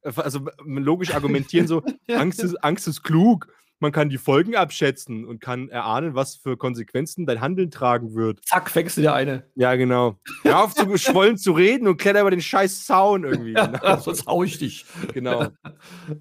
[0.04, 3.48] also logisch argumentieren so, Angst ist, Angst ist klug,
[3.80, 8.46] man kann die Folgen abschätzen und kann erahnen, was für Konsequenzen dein Handeln tragen wird.
[8.46, 9.46] Zack, fängst du dir eine.
[9.56, 10.20] Ja, genau.
[10.44, 13.54] Hör auf zu geschwollen zu reden und kletter über den scheiß Zaun irgendwie.
[13.54, 13.98] Ja, Genau.
[14.00, 14.86] sonst hau ich dich.
[15.14, 15.48] genau.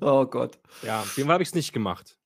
[0.01, 0.59] Oh Gott.
[0.83, 2.19] Ja, Fall habe ich es nicht gemacht.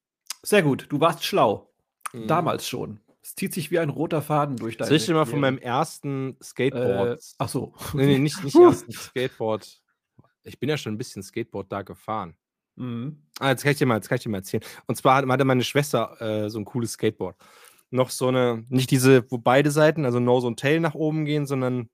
[0.42, 1.70] Sehr gut, du warst schlau.
[2.14, 2.28] Mhm.
[2.28, 3.00] Damals schon.
[3.22, 5.58] Es zieht sich wie ein roter Faden durch deine Soll ich dir mal von meinem
[5.58, 7.22] ersten Äh, Skateboard.
[7.38, 7.74] ach so.
[7.92, 9.82] nee, nee, nicht, nicht ersten Skateboard.
[10.46, 12.36] Ich bin ja schon ein bisschen Skateboard da gefahren.
[12.76, 13.22] Mhm.
[13.40, 14.62] Ah, jetzt kann ich dir mal, jetzt kann ich dir mal erzählen.
[14.86, 17.36] Und zwar hat- hatte meine Schwester äh, so ein cooles Skateboard.
[17.90, 21.46] Noch so eine, nicht diese, wo beide Seiten, also Nose und Tail nach oben gehen,
[21.46, 21.88] sondern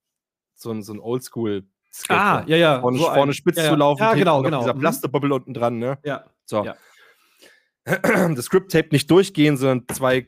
[0.54, 1.66] so ein, so ein Oldschool
[2.08, 2.80] Ah, ja, ja.
[2.80, 3.70] Vorne, so ein- vorne spitz ja, ja.
[3.70, 4.60] zu laufen, Ja, genau, genau.
[4.60, 4.78] Dieser Mhm.
[4.80, 5.98] Plasterbubble unten dran, ne?
[6.04, 6.24] Ja.
[6.46, 6.64] So.
[6.64, 6.74] Ja.
[8.34, 10.26] Das Grip-Tape nicht durchgehen, sondern zwei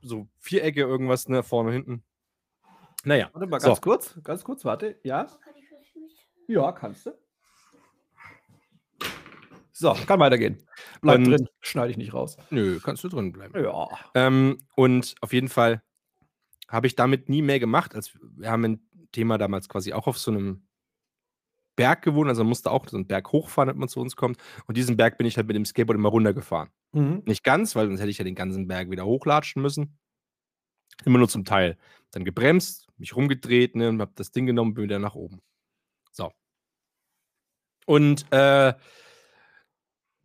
[0.00, 2.04] so Vierecke, irgendwas, ne, vorne und hinten.
[3.04, 3.28] Naja.
[3.32, 3.68] Warte mal So.
[3.68, 4.98] ganz kurz, ganz kurz, warte.
[5.02, 5.26] Ja?
[6.46, 7.10] Ja, kannst du.
[9.76, 10.62] So, kann weitergehen.
[11.02, 12.36] Bleib Und- drin, schneide ich nicht raus.
[12.50, 13.60] Nö, kannst du drin bleiben.
[13.60, 13.88] Ja.
[14.14, 15.82] Ähm, und auf jeden Fall
[16.68, 17.94] habe ich damit nie mehr gemacht.
[17.94, 20.66] Als wir haben ein Thema damals quasi auch auf so einem
[21.76, 24.38] Berg gewohnt, also man musste auch so einen Berg hochfahren, damit man zu uns kommt.
[24.66, 26.70] Und diesen Berg bin ich halt mit dem Skateboard immer runtergefahren.
[26.92, 27.22] Mhm.
[27.26, 29.98] Nicht ganz, weil sonst hätte ich ja den ganzen Berg wieder hochlatschen müssen.
[31.04, 31.76] Immer nur zum Teil.
[32.12, 35.42] Dann gebremst, mich rumgedreht ne, und habe das Ding genommen, bin wieder nach oben.
[36.12, 36.30] So.
[37.86, 38.74] Und äh,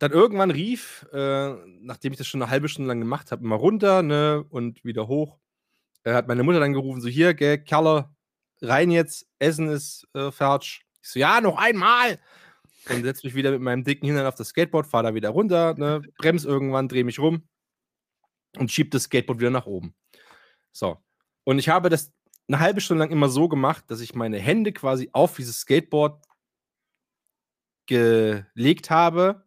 [0.00, 3.56] dann irgendwann rief, äh, nachdem ich das schon eine halbe Stunde lang gemacht habe, immer
[3.56, 5.38] runter ne, und wieder hoch,
[6.04, 8.08] äh, hat meine Mutter dann gerufen, so hier, gell, Kerle,
[8.62, 10.86] rein jetzt, Essen ist äh, fertig.
[11.02, 12.18] Ich so, ja, noch einmal.
[12.88, 15.74] Und setze mich wieder mit meinem dicken Hintern auf das Skateboard, fahre da wieder runter,
[15.74, 17.46] ne, bremse irgendwann, drehe mich rum
[18.56, 19.94] und schiebe das Skateboard wieder nach oben.
[20.72, 20.96] So.
[21.44, 22.10] Und ich habe das
[22.48, 26.24] eine halbe Stunde lang immer so gemacht, dass ich meine Hände quasi auf dieses Skateboard
[27.86, 29.44] gelegt habe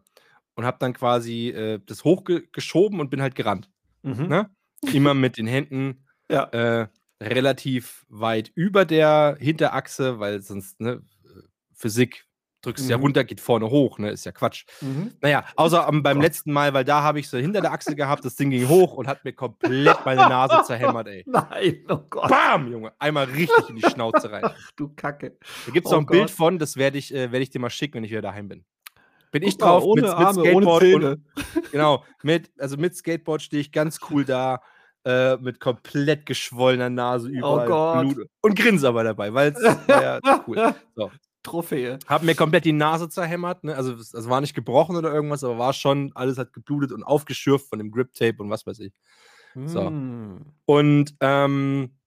[0.56, 3.70] und habe dann quasi äh, das hochgeschoben und bin halt gerannt.
[4.04, 4.28] Mhm.
[4.28, 4.50] Ne?
[4.94, 6.44] Immer mit den Händen Ja.
[6.46, 6.88] äh,
[7.22, 11.02] relativ weit über der Hinterachse, weil sonst, ne,
[11.74, 12.26] Physik,
[12.62, 13.04] drückst ja Mhm.
[13.04, 14.66] runter, geht vorne hoch, ne, ist ja Quatsch.
[14.82, 15.12] Mhm.
[15.22, 18.24] Naja, außer am, beim letzten Mal, weil da habe ich so hinter der Achse gehabt,
[18.24, 21.24] das Ding ging hoch und hat mir komplett meine Nase zerhämmert, ey.
[21.28, 24.50] Nein, oh Gott, Bam, Junge, einmal richtig in die Schnauze rein.
[24.78, 25.38] du Kacke.
[25.66, 26.32] Da gibt es Oh noch ein Bild Gott.
[26.32, 28.64] von, das werde ich, äh, werd ich dir mal schicken, wenn ich wieder daheim bin.
[29.34, 31.12] Bin ich Guck mal, drauf ohne mit, mit Arme, ohne Skateboard Zähne.
[31.12, 31.24] und
[31.72, 34.62] genau, mit, also mit Skateboard stehe ich ganz cool da,
[35.06, 38.02] äh, mit komplett geschwollener Nase überall Oh.
[38.14, 40.76] Blut und grinse aber dabei, weil es ja cool.
[40.96, 41.12] So.
[41.42, 41.98] Trophäe.
[42.08, 43.76] Hab mir komplett die Nase zerhämmert, ne?
[43.76, 47.04] also es es war nicht gebrochen oder irgendwas, aber war schon, alles hat geblutet und
[47.04, 48.94] aufgeschürft von dem Grip-Tape und was weiß ich.
[49.66, 49.90] So.
[49.90, 50.46] Mm.
[50.66, 51.98] Und ähm,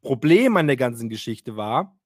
[0.00, 1.96] Problem an der ganzen Geschichte war,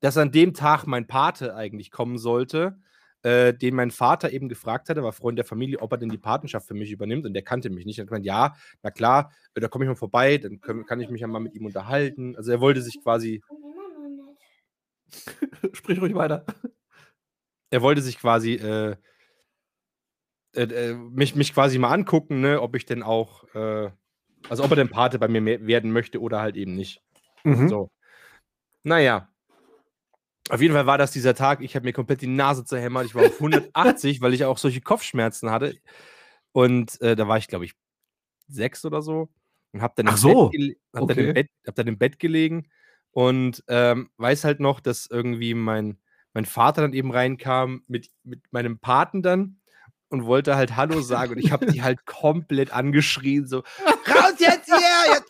[0.00, 2.78] dass an dem Tag mein Pate eigentlich kommen sollte,
[3.26, 6.18] äh, den mein Vater eben gefragt hatte, war Freund der Familie, ob er denn die
[6.18, 7.26] Patenschaft für mich übernimmt.
[7.26, 7.98] Und der kannte mich nicht.
[7.98, 11.00] Er hat gemeint, ja, na klar, äh, da komme ich mal vorbei, dann können, kann
[11.00, 12.36] ich mich ja mal mit ihm unterhalten.
[12.36, 13.42] Also er wollte sich quasi,
[15.72, 16.44] Sprich ruhig weiter.
[17.70, 18.96] er wollte sich quasi äh,
[20.54, 23.90] äh, äh, mich, mich quasi mal angucken, ne, ob ich denn auch, äh,
[24.48, 27.02] also ob er denn Pate bei mir werden möchte oder halt eben nicht.
[27.42, 27.68] Mhm.
[27.68, 27.90] So.
[28.84, 29.28] Naja.
[30.48, 31.60] Auf jeden Fall war das dieser Tag.
[31.62, 33.06] Ich habe mir komplett die Nase zerhämmert.
[33.06, 35.76] Ich war auf 180, weil ich auch solche Kopfschmerzen hatte.
[36.52, 37.74] Und äh, da war ich, glaube ich,
[38.48, 39.28] sechs oder so.
[39.72, 40.46] Und habe dann, Ach so.
[40.46, 41.32] Hab dann, im Okay.
[41.32, 42.68] Bett, hab dann im Bett gelegen
[43.10, 45.98] und ähm, weiß halt noch, dass irgendwie mein,
[46.32, 49.58] mein Vater dann eben reinkam mit, mit meinem Paten dann
[50.08, 51.32] und wollte halt Hallo sagen.
[51.32, 53.58] Und ich habe die halt komplett angeschrien, so,
[54.08, 55.25] raus jetzt hier, jetzt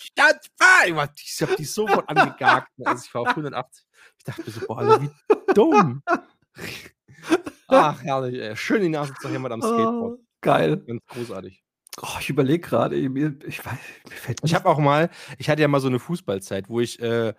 [0.89, 2.68] Ich habe die sofort angegagt.
[2.84, 3.87] Also ich war auf 180.
[4.18, 5.11] Ich dachte mir so, boah, Alter, wie
[5.55, 6.03] dumm.
[7.68, 8.57] Ach, herrlich, ey.
[8.57, 10.18] Schön die Nase zu jemand am Skateboard.
[10.18, 10.76] Oh, geil.
[10.87, 11.62] Ganz großartig.
[12.03, 13.78] Oh, ich überlege gerade, ich weiß,
[14.09, 15.09] mir fällt Ich habe auch mal,
[15.39, 17.32] ich hatte ja mal so eine Fußballzeit, wo ich äh,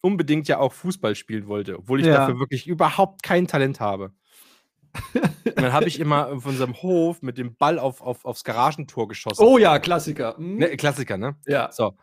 [0.00, 2.14] unbedingt ja auch Fußball spielen wollte, obwohl ich Ja.
[2.16, 4.12] dafür wirklich überhaupt kein Talent habe.
[5.44, 9.08] Und dann habe ich immer auf unserem Hof mit dem Ball auf, auf, aufs Garagentor
[9.08, 9.44] geschossen.
[9.44, 10.36] Oh ja, Klassiker.
[10.38, 10.56] Hm?
[10.56, 11.36] Ne, Klassiker, ne?
[11.46, 11.70] Ja.
[11.70, 11.94] So.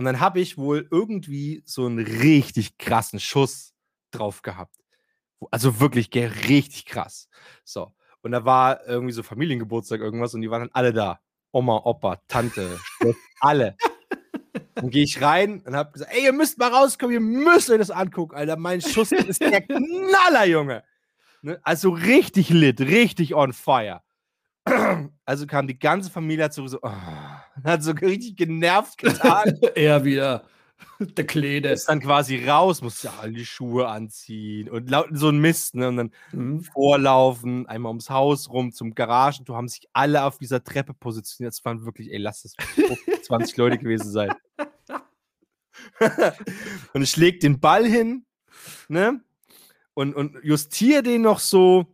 [0.00, 3.74] Und dann habe ich wohl irgendwie so einen richtig krassen Schuss
[4.10, 4.74] drauf gehabt.
[5.50, 7.28] Also wirklich richtig krass.
[7.64, 7.92] So.
[8.22, 11.20] Und da war irgendwie so Familiengeburtstag irgendwas und die waren dann alle da.
[11.52, 12.78] Oma, Opa, Tante,
[13.40, 13.76] alle.
[14.74, 17.76] Dann gehe ich rein und habe gesagt, ey, ihr müsst mal rauskommen, ihr müsst euch
[17.76, 18.56] das angucken, Alter.
[18.56, 20.82] Mein Schuss ist der Knaller, Junge.
[21.42, 21.60] Ne?
[21.62, 24.00] Also richtig lit, richtig on fire.
[25.26, 26.90] Also kam die ganze Familie dazu so, oh,
[27.64, 29.58] hat so richtig genervt getan.
[29.74, 30.44] er wieder.
[31.00, 31.68] Der Kleine.
[31.68, 35.74] ist dann quasi raus, musste ja all die Schuhe anziehen und laut, so ein Mist,
[35.74, 35.88] ne?
[35.88, 36.62] Und dann Hm?
[36.62, 41.54] vorlaufen, einmal ums Haus rum zum Garagentor, haben sich alle auf dieser Treppe positioniert.
[41.54, 42.54] Es waren wirklich, ey, lass es
[43.26, 44.30] 20 Leute gewesen sein.
[46.92, 48.24] und ich leg den Ball hin,
[48.88, 49.20] ne?
[49.94, 51.86] Und, und justiere den noch so,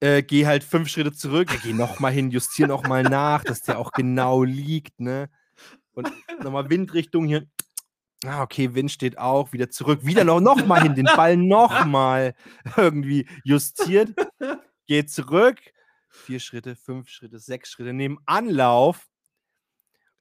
[0.00, 3.92] äh, geh halt fünf Schritte zurück, geh nochmal hin, justiere nochmal nach, dass der auch
[3.92, 5.30] genau liegt, ne?
[5.92, 7.46] Und nochmal Windrichtung hier.
[8.24, 12.34] Ah, okay, Wind steht auch, wieder zurück, wieder noch, noch mal hin, den Ball nochmal
[12.76, 14.10] irgendwie justiert,
[14.86, 15.60] geht zurück,
[16.08, 19.06] vier Schritte, fünf Schritte, sechs Schritte, nehme Anlauf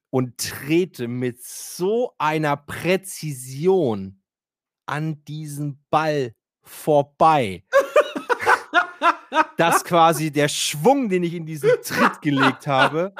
[0.09, 4.21] und trete mit so einer Präzision
[4.85, 7.63] an diesen Ball vorbei,
[9.57, 13.13] dass quasi der Schwung, den ich in diesen Tritt gelegt habe,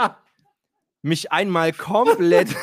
[1.01, 2.55] mich einmal komplett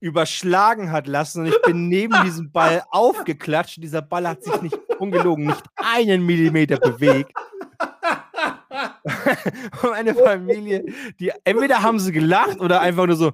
[0.00, 3.76] überschlagen hat lassen und ich bin neben diesem Ball aufgeklatscht.
[3.76, 7.32] und Dieser Ball hat sich nicht ungelogen, nicht einen Millimeter bewegt.
[9.82, 10.84] und meine Familie,
[11.18, 13.32] die entweder haben sie gelacht oder einfach nur so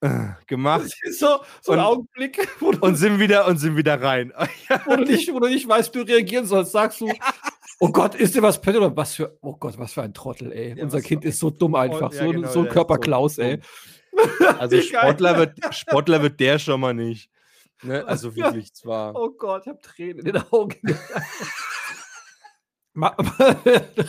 [0.00, 4.32] äh, gemacht so, so ein Augenblick, und sind wieder und sind wieder rein.
[4.84, 6.72] wo, du nicht, wo du nicht weißt, wie du reagieren sollst.
[6.72, 7.10] Sagst du,
[7.80, 8.82] oh Gott, ist dir was passiert?
[8.84, 10.76] Oder was für, oh Gott, was für ein Trottel, ey.
[10.76, 12.12] Ja, Unser Kind ist so dumm einfach.
[12.12, 13.58] ja, so, genau, so ein Körperklaus, so ey.
[14.58, 14.80] Also.
[14.80, 17.30] Sportler wird, Sportler wird der schon mal nicht.
[17.82, 18.02] Ne?
[18.06, 19.14] Also wirklich zwar.
[19.14, 20.76] Oh Gott, ich habe Tränen in den Augen.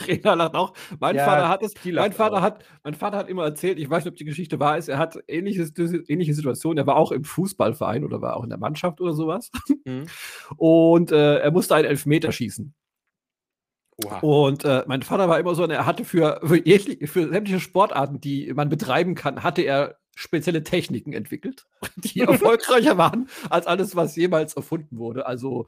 [0.08, 0.74] Rena lacht auch.
[1.00, 1.74] Mein Ja, Vater hat es.
[1.84, 2.42] Mein Vater auch.
[2.42, 4.98] hat, mein Vater hat immer erzählt, ich weiß nicht, ob die Geschichte wahr ist, er
[4.98, 5.74] hat ähnliches,
[6.08, 6.78] ähnliche Situation.
[6.78, 9.52] Er war auch im Fußballverein oder war auch in der Mannschaft oder sowas.
[9.84, 10.06] Mhm.
[10.56, 12.74] Und äh, er musste einen Elfmeter schießen.
[14.06, 14.20] Oha.
[14.20, 18.20] Und äh, mein Vater war immer so, er hatte für, für, jegliche- für sämtliche Sportarten,
[18.22, 21.66] die man betreiben kann, hatte er spezielle Techniken entwickelt,
[21.98, 25.26] die erfolgreicher waren als alles, was jemals erfunden wurde.
[25.26, 25.68] Also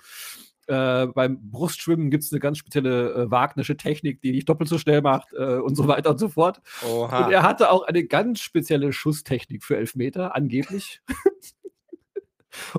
[0.67, 4.77] äh, beim Brustschwimmen gibt es eine ganz spezielle äh, Wagnersche Technik, die dich doppelt so
[4.77, 6.61] schnell macht äh, und so weiter und so fort.
[6.87, 7.25] Oha.
[7.25, 11.01] Und er hatte auch eine ganz spezielle Schusstechnik für Elfmeter, angeblich.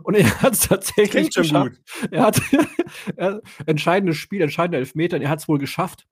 [0.03, 1.71] Und er hat es tatsächlich Klingt schon geschafft.
[2.01, 2.13] gut.
[2.13, 2.41] Er hat
[3.17, 5.17] er, entscheidendes Spiel, entscheidender Elfmeter.
[5.17, 6.07] Und er hat es wohl geschafft,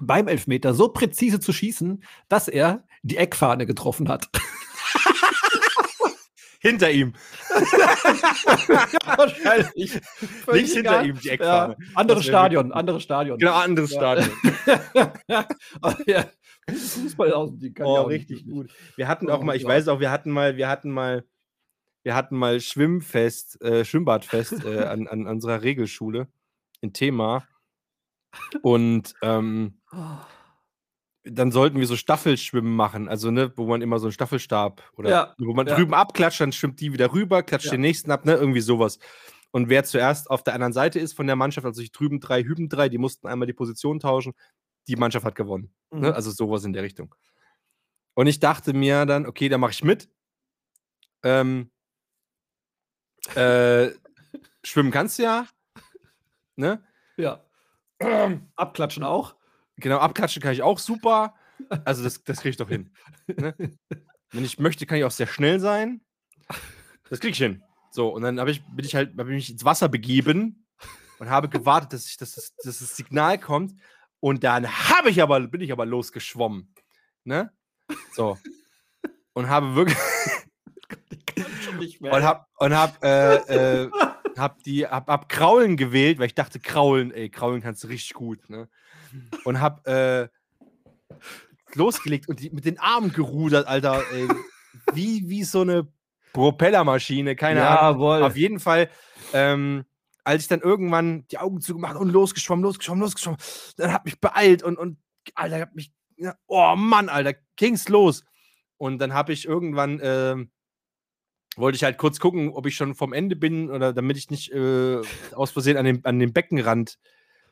[0.00, 4.28] beim Elfmeter so präzise zu schießen, dass er die Eckfahne getroffen hat.
[6.60, 7.12] Hinter ihm.
[9.16, 10.00] Wahrscheinlich.
[10.50, 11.76] Links hinter ihm die Eckfahne.
[11.78, 13.38] Ja, anderes Stadion, anderes Stadion.
[13.38, 13.98] Genau, anderes Ja.
[13.98, 14.30] Stadion.
[15.80, 16.24] Aber ja,
[16.68, 18.52] Fußball aus, die kann Oh, auch nicht richtig wirklich.
[18.52, 18.70] gut.
[18.96, 21.24] Wir hatten Oh, auch mal, ich weiß auch, wir hatten mal, wir hatten mal,
[22.06, 26.28] wir hatten mal Schwimmfest, äh, Schwimmbadfest äh, an, an unserer Regelschule
[26.80, 27.48] in Thema.
[28.62, 29.80] Und ähm,
[31.24, 35.10] dann sollten wir so Staffelschwimmen machen, also ne, wo man immer so einen Staffelstab oder
[35.10, 35.74] Ja, wo man ja.
[35.74, 37.72] drüben abklatscht, dann schwimmt die wieder rüber, klatscht Ja.
[37.72, 39.00] den nächsten ab, ne, irgendwie sowas.
[39.50, 42.44] Und wer zuerst auf der anderen Seite ist von der Mannschaft, also die drüben drei,
[42.44, 44.32] hüben drei, die mussten einmal die Position tauschen,
[44.86, 45.74] die Mannschaft hat gewonnen.
[45.90, 46.10] Ne?
[46.10, 46.14] Mhm.
[46.14, 47.16] Also sowas in der Richtung.
[48.14, 50.08] Und ich dachte mir dann, okay, da mache ich mit.
[51.24, 51.72] Ähm,
[53.34, 53.90] äh,
[54.62, 55.46] schwimmen kannst du ja.
[56.56, 56.82] Ne?
[57.16, 57.42] Ja.
[58.56, 59.36] Abklatschen auch.
[59.76, 61.34] Genau, abklatschen kann ich auch super.
[61.84, 62.90] Also das, das kriege ich doch hin.
[63.26, 63.54] Ne?
[64.30, 66.00] Wenn ich möchte, kann ich auch sehr schnell sein.
[67.08, 67.62] Das kriege ich hin.
[67.90, 70.66] So, und dann hab ich, bin ich halt, habe ich mich ins Wasser begeben
[71.18, 73.74] und habe gewartet, dass, ich, dass, das, dass das Signal kommt.
[74.20, 76.74] Und dann habe ich aber, bin ich aber losgeschwommen.
[77.24, 77.52] Ne?
[78.12, 78.38] So.
[79.32, 79.96] Und habe wirklich.
[81.78, 83.34] Nicht und hab, und hab, äh,
[83.84, 83.90] äh,
[84.36, 88.14] hab die, hab, hab Kraulen gewählt, weil ich dachte, Kraulen, ey, Kraulen kannst du richtig
[88.14, 88.68] gut, ne?
[89.44, 90.28] Und hab, äh,
[91.74, 94.28] losgelegt und die, mit den Armen gerudert, Alter, ey,
[94.92, 95.88] wie, wie so eine
[96.32, 98.00] Propellermaschine, keine Ahnung.
[98.00, 98.22] Jawohl.
[98.22, 98.90] Auf jeden Fall
[99.32, 99.84] ähm,
[100.26, 103.38] als ich dann irgendwann die Augen zugemacht und losgeschwommen, losgeschwommen, losgeschwommen,
[103.76, 104.98] dann hat mich beeilt und, und
[105.36, 108.24] Alter, hat mich, ja, oh Mann, Alter, ging's los.
[108.76, 110.50] Und dann habe ich irgendwann, ähm,
[111.56, 114.52] wollte ich halt kurz gucken, ob ich schon vom Ende bin oder damit ich nicht
[114.52, 115.00] äh,
[115.34, 116.98] aus Versehen an den, an den Beckenrand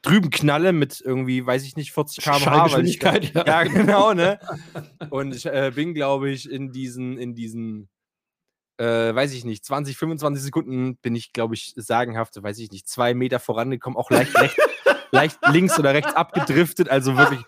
[0.03, 2.41] drüben knalle mit irgendwie, weiß ich nicht, 40 km/h.
[3.35, 3.47] ja.
[3.47, 4.39] Ja, genau, ne?
[5.11, 7.89] Und ich äh, bin, glaube ich, in diesen, in diesen,
[8.77, 12.87] äh, weiß ich nicht, 20, 25 Sekunden bin ich, glaube ich, sagenhaft, weiß ich nicht,
[12.87, 14.63] zwei Meter vorangekommen, auch leicht, rechts,
[15.11, 17.41] leicht links oder rechts abgedriftet, also wirklich.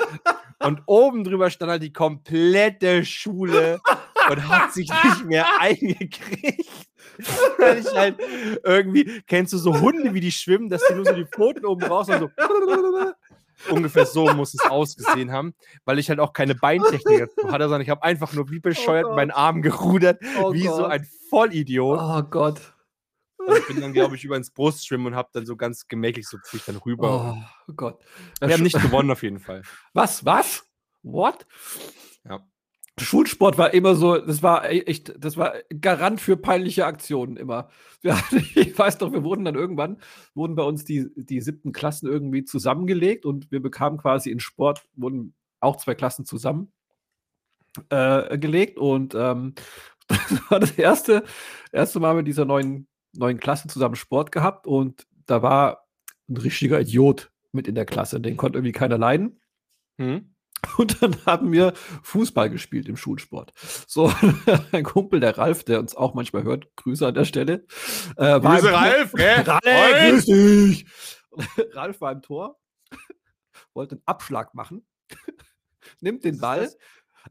[0.60, 3.80] Und oben drüber stand halt die komplette Schule
[4.30, 6.68] und hat sich nicht mehr eingekriegt.
[7.58, 8.18] Weil ich halt
[8.64, 11.84] irgendwie, kennst du so Hunde, wie die schwimmen, dass die nur so die Pfoten oben
[11.84, 12.30] raus und so.
[13.70, 15.54] Ungefähr so muss es ausgesehen haben,
[15.86, 19.04] weil ich halt auch keine Beintechnik dazu hatte, sondern ich habe einfach nur wie bescheuert
[19.06, 19.16] Gott.
[19.16, 20.90] meinen Arm gerudert, Oh wie so Gott.
[20.90, 21.98] ein Vollidiot.
[22.00, 22.60] Oh Gott.
[23.38, 26.28] Und ich bin dann, glaube ich, über ins Brustschwimmen und habe dann so ganz gemächlich
[26.28, 27.38] so pflicht dann rüber.
[27.66, 28.04] Oh Gott.
[28.40, 29.62] Wir haben nicht gewonnen auf jeden Fall.
[29.94, 30.24] Was?
[30.26, 30.66] Was?
[31.02, 31.46] What?
[32.28, 32.40] Ja.
[32.98, 37.68] Schulsport war immer so, das war echt, das war Garant für peinliche Aktionen immer.
[38.00, 38.18] Wir
[38.54, 39.98] ich weiß doch, wir wurden dann irgendwann,
[40.34, 44.86] wurden bei uns die, die siebten Klassen irgendwie zusammengelegt und wir bekamen quasi in Sport,
[44.94, 46.72] wurden auch zwei Klassen zusammen
[47.90, 49.54] äh, und ähm,
[50.08, 51.24] das war das erste,
[51.72, 55.86] erste Mal mit dieser neuen, neuen Klasse zusammen Sport gehabt und da war
[56.28, 59.40] ein richtiger Idiot mit in der Klasse, den konnte irgendwie keiner leiden.
[59.98, 60.35] Hm?
[60.78, 63.52] Und dann haben wir Fußball gespielt im Schulsport.
[63.86, 64.12] So,
[64.72, 67.66] ein Kumpel, der Ralf, der uns auch manchmal hört, Grüße an der Stelle.
[68.16, 69.40] Äh, Grüße, Ralf, gell?
[69.46, 70.10] Ralf, Moin.
[70.10, 70.86] grüß dich!
[71.72, 72.58] Ralf war im Tor,
[73.74, 74.86] wollte einen Abschlag machen,
[76.00, 76.70] nimmt den Ball,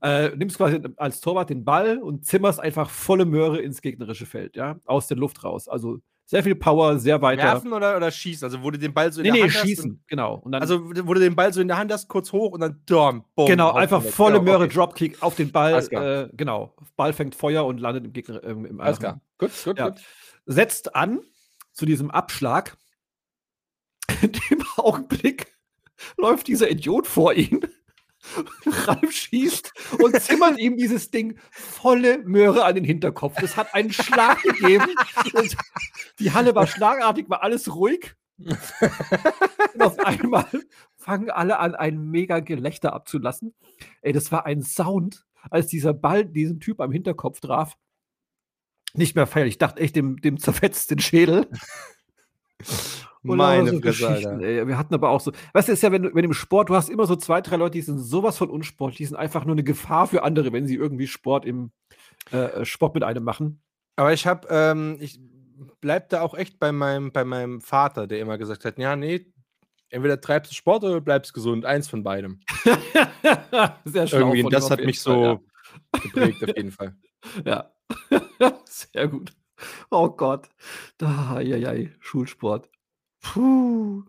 [0.02, 4.56] äh, nimmst quasi als Torwart den Ball und zimmerst einfach volle Möhre ins gegnerische Feld,
[4.56, 5.68] ja, aus der Luft raus.
[5.68, 7.44] Also sehr viel Power, sehr weiter.
[7.44, 8.46] Werfen oder, oder schießen?
[8.46, 10.36] Also, wo du den Ball so in nee, der nee, Hand hast schießen, und- genau.
[10.36, 12.62] Und dann Also, wo du den Ball so in der Hand hast, kurz hoch und
[12.62, 14.74] dann dom, boom, Genau, einfach volle Genau, Möhre, okay.
[14.74, 15.86] Dropkick auf den Ball.
[15.92, 16.76] Äh, genau.
[16.96, 19.22] Ball fängt Feuer und landet im Gegner ähm, im Alles klar.
[19.38, 19.90] Gut, gut, Ja.
[19.90, 20.00] gut.
[20.48, 21.22] Setzt an
[21.74, 22.76] zu diesem Abschlag.
[24.22, 25.56] In dem Augenblick
[26.18, 27.62] läuft dieser Idiot vor ihn.
[28.66, 33.36] Ralf schießt und zimmert ihm dieses Ding volle Möhre an den Hinterkopf.
[33.40, 34.96] Das hat einen Schlag gegeben.
[35.34, 35.56] Und
[36.20, 38.16] die Halle war schlagartig, war alles ruhig.
[38.38, 40.48] Und auf einmal
[40.98, 43.54] fangen alle an, ein mega Gelächter abzulassen.
[44.02, 47.78] Ey, das war ein Sound, als dieser Ball diesen Typ am Hinterkopf traf.
[48.94, 49.56] Nicht mehr feierlich.
[49.56, 51.48] Ich dachte echt, dem, dem zerfetzt den Schädel.
[53.34, 54.68] Meine so Fresse, Geschichten, ey.
[54.68, 56.76] Wir hatten aber auch so, weißt du, ist ja, wenn, du- wenn im Sport, du
[56.76, 59.56] hast immer so zwei, drei Leute, die sind sowas von unsportlich, die sind einfach nur
[59.56, 61.72] eine Gefahr für andere, wenn sie irgendwie Sport im
[62.32, 63.62] äh, Sport mit einem machen.
[63.96, 65.20] Aber ich habe, ähm, ich
[65.82, 69.26] bleib da auch echt bei meinem, bei meinem Vater, der immer gesagt hat, ja, nee,
[69.90, 72.40] entweder treibst du Sport oder bleibst gesund, eins von beidem.
[73.86, 75.46] Sehr schlau Irgendwie, das hat mich Fall, so
[76.02, 76.96] geprägt auf jeden Fall.
[77.46, 77.72] Ja.
[78.40, 78.54] ja.
[78.66, 79.34] Sehr gut.
[79.90, 80.50] Oh Gott.
[80.98, 82.70] Da, ja, ja, Schulsport.
[83.26, 84.04] Puh.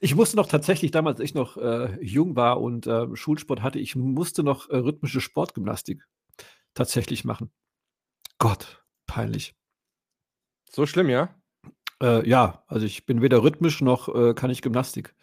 [0.00, 3.78] Ich musste noch tatsächlich, damals als ich noch äh, jung war und äh, Schulsport hatte,
[3.78, 6.06] ich musste noch äh, rhythmische Sportgymnastik
[6.74, 7.50] tatsächlich machen.
[8.38, 9.54] Gott, peinlich.
[10.70, 11.34] So schlimm, ja?
[12.02, 15.14] Äh, ja, also ich bin weder rhythmisch noch äh, kann ich Gymnastik.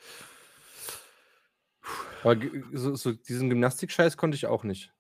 [2.24, 2.38] Aber
[2.74, 4.95] so, so diesen Gymnastikscheiß konnte ich auch nicht.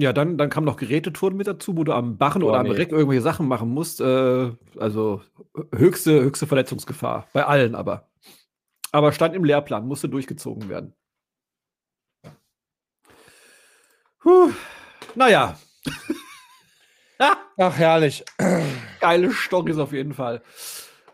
[0.00, 2.68] Ja, dann, dann kam noch Gerätetouren mit dazu, wo du am Barren Boah, oder am
[2.68, 2.72] nee.
[2.72, 4.00] Reck irgendwelche Sachen machen musst.
[4.00, 5.22] Äh, also
[5.74, 7.26] höchste, höchste Verletzungsgefahr.
[7.32, 8.08] Bei allen aber.
[8.92, 10.94] Aber stand im Lehrplan, musste durchgezogen werden.
[14.20, 14.52] Puh.
[15.16, 15.58] Naja.
[17.18, 18.24] Ach, herrlich.
[19.00, 20.42] Geile Storys auf jeden Fall.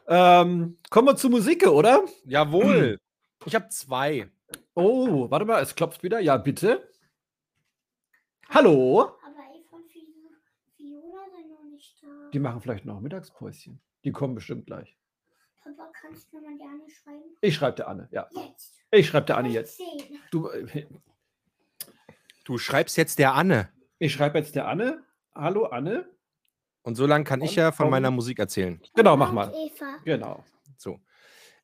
[0.07, 2.05] Ähm, kommen wir zur Musik, oder?
[2.27, 2.99] Jawohl.
[3.47, 4.29] Ich habe zwei.
[4.75, 6.21] Oh, warte mal, es klopft wieder.
[6.21, 6.87] Ja, bitte.
[8.51, 9.01] Hallo?
[9.01, 12.31] Aber Eva und Fiona sind noch nicht da.
[12.33, 13.81] Die machen vielleicht noch Mittagspäuschen.
[14.05, 14.97] Die kommen bestimmt gleich.
[15.63, 17.23] Papa, kannst du mal gerne schreiben?
[17.41, 18.29] Ich schreibe der Anne, ja.
[18.33, 18.81] Jetzt.
[18.91, 19.81] Ich schreibe der Anne jetzt.
[20.31, 20.49] Du,
[22.45, 23.71] Du schreibst jetzt der Anne.
[23.99, 25.03] ich schreibe jetzt der Anne.
[25.35, 26.07] Hallo Anne.
[26.83, 28.79] Und so lange kann ich Und ja von meiner Musik erzählen.
[28.95, 29.51] Genau, mach mal.
[29.55, 29.97] Eva.
[30.05, 30.45] Genau.
[30.77, 31.01] So.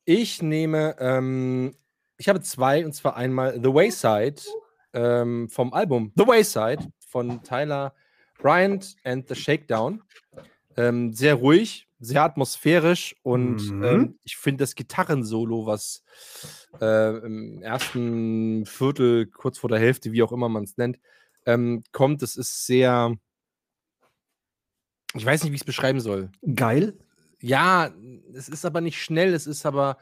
[0.03, 1.75] Ich nehme, ähm,
[2.17, 4.41] ich habe zwei, und zwar einmal The Wayside
[4.93, 7.93] ähm, vom Album The Wayside von Tyler
[8.39, 10.03] Bryant and the Shakedown.
[10.77, 13.83] Ähm, sehr ruhig, sehr atmosphärisch und Mhm.
[13.83, 16.03] ähm, ich finde das Gitarrensolo, was
[16.79, 20.97] äh, im ersten Viertel, kurz vor der Hälfte, wie auch immer man es nennt,
[21.45, 23.15] ähm, kommt, das ist sehr,
[25.13, 26.31] ich weiß nicht, wie ich es beschreiben soll.
[26.55, 26.97] Geil.
[27.41, 27.91] Ja,
[28.33, 29.97] es ist aber nicht schnell, es ist aber.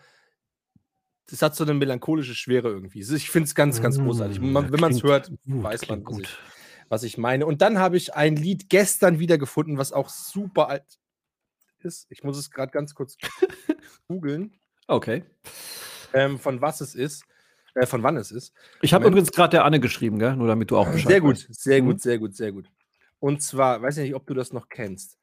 [1.32, 3.00] Es hat so eine melancholische Schwere irgendwie.
[3.02, 4.40] Ich finde es ganz, ganz großartig.
[4.40, 6.24] Mm, Man, wenn man es hört, gut, weiß man, was gut.
[6.24, 6.38] ich,
[6.90, 7.46] was ich meine.
[7.46, 11.00] Und dann habe ich ein Lied gestern wiedergefunden, was auch super alt
[11.80, 12.08] ist.
[12.10, 13.18] Ich muss es gerade ganz kurz
[14.08, 14.54] googeln,
[14.88, 15.24] Okay.
[16.14, 17.24] ähm, von was es ist,
[17.76, 18.54] äh, von wann es ist.
[18.82, 20.36] Ich habe übrigens gerade der Anne geschrieben, gell?
[20.36, 21.86] Nur damit du auch Bescheid Sehr gut, sehr Mhm.
[21.86, 22.70] gut, sehr gut, sehr gut.
[23.20, 25.19] Und zwar, weiß ich nicht, ob du das noch kennst.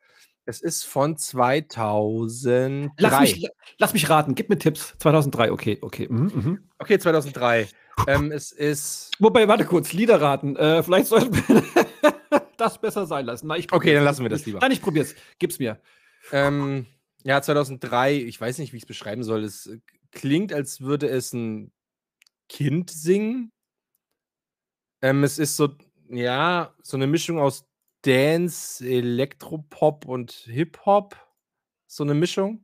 [0.48, 2.92] Es ist von 2003.
[2.98, 4.94] Lass mich, lass mich raten, gib mir Tipps.
[4.98, 6.06] 2003, okay, okay.
[6.08, 6.68] Mhm, mhm.
[6.78, 7.68] Okay, 2003.
[8.06, 9.10] ähm, es ist.
[9.18, 10.54] Wobei, warte kurz, Lieder raten.
[10.54, 11.64] Äh, vielleicht sollten wir
[12.56, 13.48] das besser sein lassen.
[13.48, 14.60] Nein, ich Okay, dann lassen wir das lieber.
[14.60, 15.16] Nein, ich probier's.
[15.40, 15.80] Gib's mir.
[16.30, 16.86] Ähm,
[17.24, 19.42] ja, 2003, ich weiß nicht, wie ich es beschreiben soll.
[19.42, 19.68] Es
[20.12, 21.72] klingt, als würde es ein
[22.48, 23.50] Kind singen.
[25.02, 25.70] Ähm, es ist so,
[26.08, 27.65] ja, so eine Mischung aus
[28.06, 31.16] Dance, Elektropop und Hip-Hop.
[31.86, 32.62] So eine Mischung.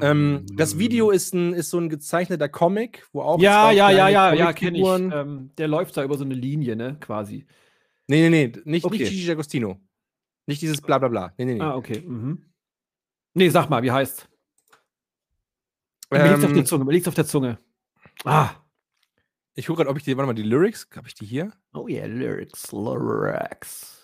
[0.00, 3.40] Ähm, das Video ist, ein, ist so ein gezeichneter Comic, wo auch.
[3.40, 4.84] Ja, ja, ja, ja, ja, kenne ich.
[4.84, 7.46] Ähm, der läuft da über so eine Linie, ne, quasi.
[8.08, 8.98] Nee, nee, nee, nicht, Okay.
[8.98, 9.78] nicht Gigi D'Agostino.
[10.46, 11.34] Nicht dieses Blablabla.
[11.38, 11.60] Nee, nee, nee.
[11.60, 12.00] Ah, okay.
[12.00, 12.44] Mhm.
[13.34, 14.28] Nee, sag mal, wie heißt?
[16.10, 17.58] Mir liegt's auf Ähm, der Zunge, mir liegt's auf der Zunge.
[18.24, 18.50] Ah.
[19.54, 21.52] ich gucke gerade, ob ich die, warte mal, die Lyrics, habe ich die hier?
[21.72, 24.01] Oh yeah, Lyrics, Lyrics.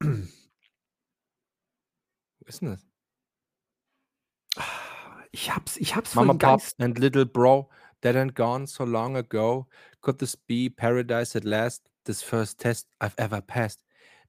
[0.00, 0.08] Wo
[2.46, 2.86] ist denn das?
[5.32, 7.68] Ich hab's, ich hab's Mama, Pop and Little Bro,
[8.02, 9.66] dead and gone so long ago.
[10.00, 11.90] Could this be paradise at last?
[12.04, 13.80] This first test I've ever passed.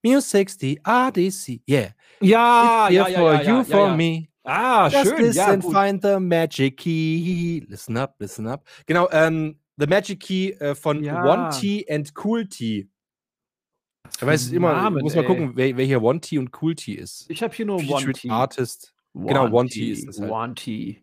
[0.01, 1.91] Music's the RDC, yeah.
[2.21, 3.95] Ja, ja, ja, for ja, you, ja, for ja.
[3.95, 4.29] me.
[4.45, 5.21] Ah, Just schön.
[5.21, 7.65] listen Ja, and find the magic key.
[7.67, 8.65] Listen up, listen up.
[8.88, 11.05] Genau, ähm, The Magic Key äh, von.
[11.05, 12.88] One T and Cool T.
[14.18, 16.76] Ich weiß für immer, Namen, muss mal gucken, wer, wer hier One T und Cool
[16.76, 17.26] T ist.
[17.30, 18.30] Ich habe hier nur One T.
[18.30, 18.93] Artist.
[19.14, 20.32] Genau, One T ist das halt.
[20.32, 21.01] One T.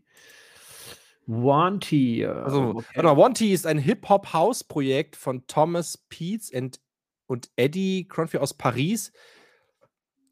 [1.26, 2.22] One T.
[2.22, 2.86] äh, Also, okay.
[2.94, 6.80] warte mal, One T ist ein Hip-Hop-House-Projekt von Thomas Peets and,
[7.26, 9.12] und Eddie Cronfield aus Paris.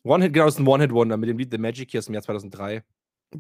[0.03, 2.15] One Hit, genau, das ist ein One-Hit-Wonder mit dem Lied The Magic hier aus dem
[2.15, 2.83] Jahr 2003.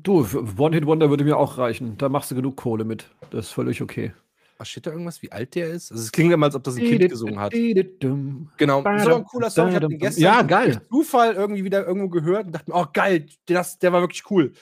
[0.02, 1.96] Du, für One Hit Wonder würde mir auch reichen.
[1.98, 3.10] Da machst du genug Kohle mit.
[3.30, 4.12] Das ist völlig okay.
[4.60, 5.90] Ach, steht da irgendwas, wie alt der ist?
[5.90, 7.52] Also, es klingt immer, als ob das ein Kind gesungen hat.
[7.52, 8.82] Genau.
[8.82, 9.68] Das ist ein cooler Song.
[9.70, 10.82] Ich habe den gestern Ja, durch geil.
[10.90, 14.52] Zufall irgendwie wieder irgendwo gehört und dachte mir, oh geil, das, der war wirklich cool.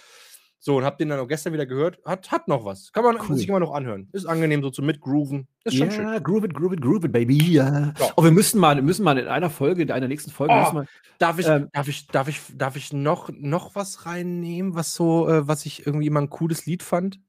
[0.61, 1.99] So, und hab den dann auch gestern wieder gehört.
[2.05, 2.92] Hat, hat noch was.
[2.92, 3.36] Kann man Cool.
[3.36, 4.09] sich immer noch anhören.
[4.12, 5.46] Ist angenehm, so zum Mitgrooven.
[5.64, 6.05] Ist schon schön.
[6.05, 7.38] Ja, groove it, groove it, groove it, baby.
[7.53, 7.94] Ja.
[8.16, 10.74] Oh, wir müssen mal, müssen mal in einer Folge, in einer nächsten Folge, Oh.
[10.74, 10.86] wir,
[11.18, 15.28] Darf ich, Ähm, darf ich, darf ich, darf ich noch, noch was reinnehmen, was so,
[15.28, 17.20] äh, was ich irgendwie immer ein cooles Lied fand?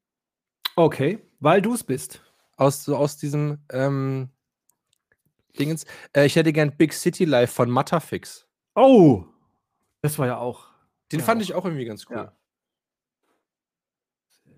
[0.76, 2.22] okay, weil du es bist.
[2.60, 4.30] Aus, so aus diesem ähm,
[5.58, 5.86] Dingens.
[6.14, 8.48] Äh, ich hätte gern Big City Life von Matterfix.
[8.76, 9.24] Oh,
[10.02, 10.68] das war ja auch.
[11.12, 11.44] Den Ja, fand auch.
[11.46, 12.34] ich auch irgendwie ganz cool, Ja.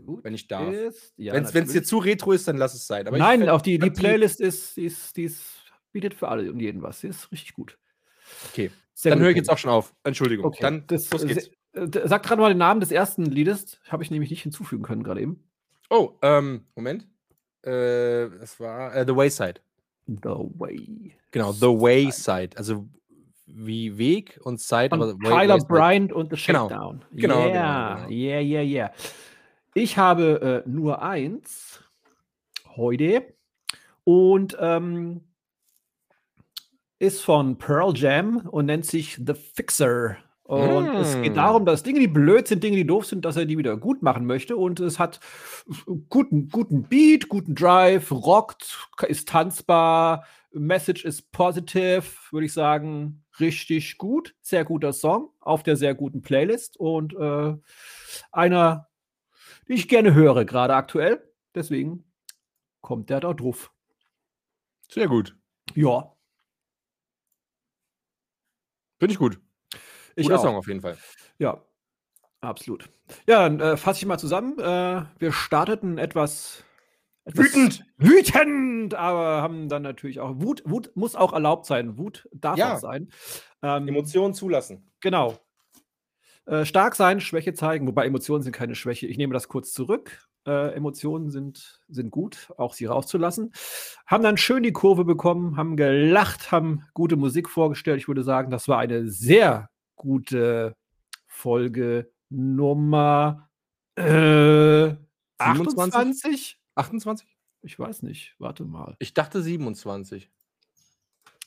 [0.06, 0.24] Gut.
[0.24, 0.74] wenn ich darf.
[0.74, 3.08] Ist, ja, Wenn es dir zu retro ist, dann lass es sein.
[3.08, 5.44] Aber Nein, auch die, die Playlist ist, die ist, die ist,
[5.92, 7.02] bietet für alle und jeden was.
[7.02, 7.78] Die ist richtig gut.
[8.50, 9.94] Okay, Sehr dann höre ich jetzt auch schon auf.
[10.04, 10.46] Entschuldigung.
[10.46, 11.52] Okay, Dann das, los geht's.
[11.74, 13.80] äh, Sag gerade mal den Namen des ersten Liedes.
[13.90, 15.48] Habe ich nämlich nicht hinzufügen können gerade eben.
[15.92, 17.08] Oh, ähm, Moment.
[17.66, 19.56] Äh, es war äh, The Wayside.
[20.08, 21.16] The Way.
[21.32, 22.58] Genau, The Wayside.
[22.58, 22.88] Also
[23.46, 25.68] wie Weg und aber Way- Tyler Wayside.
[25.68, 26.70] Bryant und The Genau.
[26.70, 27.02] Shakedown.
[27.12, 28.10] Genau, genau, yeah, genau.
[28.10, 28.92] yeah, yeah, yeah.
[29.74, 31.82] Ich habe äh, nur eins
[32.76, 33.34] heute
[34.04, 35.22] und ähm,
[37.00, 40.18] ist von Pearl Jam und nennt sich The Fixer.
[40.52, 41.36] Und es geht Mm.
[41.36, 44.02] darum, dass Dinge, die blöd sind, Dinge, die doof sind, dass er die wieder gut
[44.02, 44.58] machen möchte.
[44.58, 45.22] Und es hat
[46.10, 48.78] guten, guten Beat, guten Drive, rockt,
[49.08, 54.36] ist tanzbar, Message ist positive, würde ich sagen, richtig gut.
[54.42, 57.56] Sehr guter Song auf der sehr guten Playlist und äh,
[58.34, 58.90] einer,
[59.70, 61.24] die ich gerne höre, gerade aktuell.
[61.56, 62.04] Deswegen
[62.82, 63.72] kommt der da drauf.
[64.90, 65.38] Sehr gut.
[65.76, 66.12] Ja,
[69.00, 69.40] Finde ich gut.
[70.16, 70.44] Ich Guter auch.
[70.44, 70.98] Song auf jeden Fall.
[71.40, 71.62] Ja,
[72.42, 72.90] absolut.
[73.28, 74.58] Ja, dann äh, fasse ich mal zusammen.
[74.60, 76.64] Äh, wir starteten etwas,
[77.26, 77.86] etwas Wütend!
[77.98, 80.64] wütend, aber haben dann natürlich auch Wut.
[80.66, 81.98] Wut muss auch erlaubt sein.
[81.98, 82.76] Wut darf Ja.
[82.76, 83.10] auch sein.
[83.62, 84.92] Ähm, Emotionen zulassen.
[85.02, 85.38] Genau.
[86.46, 89.06] Äh, stark sein, Schwäche zeigen, wobei Emotionen sind keine Schwäche.
[89.08, 90.28] Ich nehme das kurz zurück.
[90.48, 93.52] Äh, Emotionen sind, sind gut, auch sie rauszulassen.
[94.08, 98.00] Haben dann schön die Kurve bekommen, haben gelacht, haben gute Musik vorgestellt.
[98.00, 99.70] Ich würde sagen, das war eine sehr
[100.02, 100.76] gute
[101.28, 103.48] Folge Nummer
[103.96, 104.96] äh,
[105.38, 105.38] 27?
[105.38, 106.60] 28?
[106.74, 107.38] 28?
[107.62, 108.34] Ich weiß nicht.
[108.40, 108.96] Warte mal.
[108.98, 110.32] Ich dachte 27.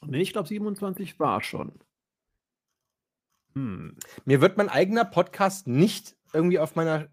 [0.06, 1.72] Nee, ich glaube 27 war schon.
[3.54, 3.96] Hm.
[4.24, 7.08] Mir wird mein eigener Podcast nicht irgendwie auf meiner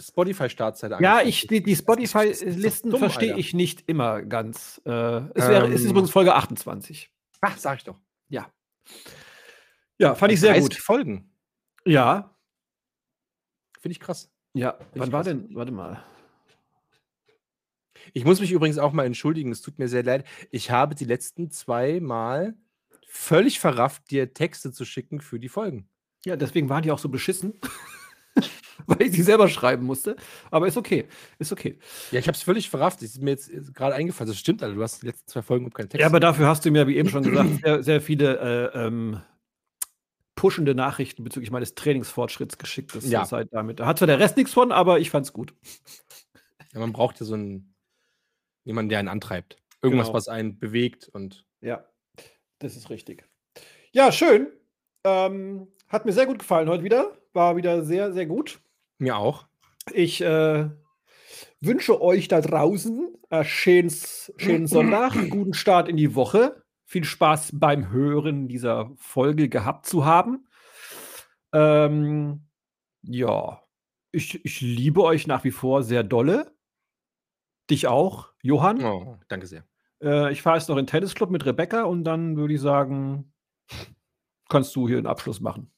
[0.00, 1.28] Spotify-Startseite Ja, angezeigt.
[1.28, 4.80] ich, die, die Spotify-Listen verstehe ich nicht immer ganz.
[4.86, 5.90] Äh, es, wäre, es ist Ähm.
[5.90, 7.10] übrigens Folge 28.
[7.42, 8.00] Ach, sag ich doch.
[8.30, 8.50] Ja.
[9.98, 10.74] Ja, fand ich sehr 30 gut.
[10.76, 11.30] Folgen.
[11.84, 12.34] Ja.
[13.80, 14.30] Finde ich krass.
[14.54, 14.78] Ja.
[14.94, 15.32] ich Wann war krass.
[15.32, 15.54] denn?
[15.54, 16.02] Warte mal.
[18.12, 20.24] Ich muss mich übrigens auch mal entschuldigen, es tut mir sehr leid.
[20.50, 22.54] Ich habe die letzten zwei Mal
[23.06, 25.88] völlig verrafft, dir Texte zu schicken für die Folgen.
[26.24, 27.54] Ja, deswegen waren die auch so beschissen.
[28.86, 30.16] Weil ich sie selber schreiben musste.
[30.50, 31.08] Aber ist okay.
[31.38, 31.78] Ist okay.
[32.10, 33.02] Ja, ich habe es völlig verrafft.
[33.02, 34.28] Das ist mir jetzt gerade eingefallen.
[34.28, 34.76] Das stimmt, Alter.
[34.76, 36.02] Du hast die letzten zwei Folgen überhaupt keine Texte.
[36.02, 39.20] Ja, aber dafür hast du mir, wie eben schon gesagt, sehr, sehr viele äh, ähm,
[40.38, 42.94] pushende Nachrichten bezüglich meines Trainingsfortschritts geschickt.
[42.94, 43.22] Das Ja.
[43.22, 43.80] ist halt damit.
[43.80, 45.52] Da hat zwar der Rest nichts von, aber ich fand's gut.
[46.74, 47.74] Ja, man braucht ja so einen
[48.62, 49.56] jemanden, der einen antreibt.
[49.82, 50.16] Irgendwas, Genau.
[50.18, 51.86] was einen bewegt und Ja,
[52.58, 53.26] das ist richtig.
[53.90, 54.48] Ja, schön.
[55.02, 57.16] Ähm, hat mir sehr gut gefallen heute wieder.
[57.32, 58.60] War wieder sehr, sehr gut.
[58.98, 59.46] mir auch.
[59.94, 60.68] Ich äh,
[61.60, 66.62] wünsche euch da draußen einen schönes, schönen Sonntag, einen guten Start in die Woche.
[66.90, 70.48] Viel Spaß beim Hören dieser Folge gehabt zu haben.
[71.52, 72.46] Ähm,
[73.02, 73.62] ja,
[74.10, 76.56] ich, ich liebe euch nach wie vor sehr dolle.
[77.68, 78.82] Dich auch, Johann.
[78.82, 79.66] Oh, danke sehr.
[80.02, 83.34] Äh, ich fahre jetzt noch in den Tennisclub mit Rebecca und dann würde ich sagen,
[84.48, 85.70] kannst du hier einen Abschluss machen.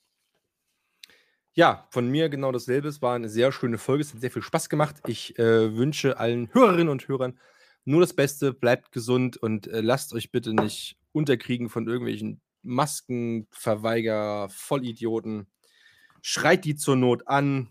[1.55, 2.87] Ja, von mir genau dasselbe.
[2.87, 4.03] Es war eine sehr schöne Folge.
[4.03, 4.99] Es hat sehr viel Spaß gemacht.
[5.09, 7.37] Ich äh, wünsche allen Hörerinnen und Hörern
[7.85, 8.53] nur das Beste.
[8.53, 15.47] Bleibt gesund und äh, lasst euch bitte nicht unterkriegen von irgendwelchen Maskenverweiger, Vollidioten.
[16.23, 17.69] Schreit die zur Not an.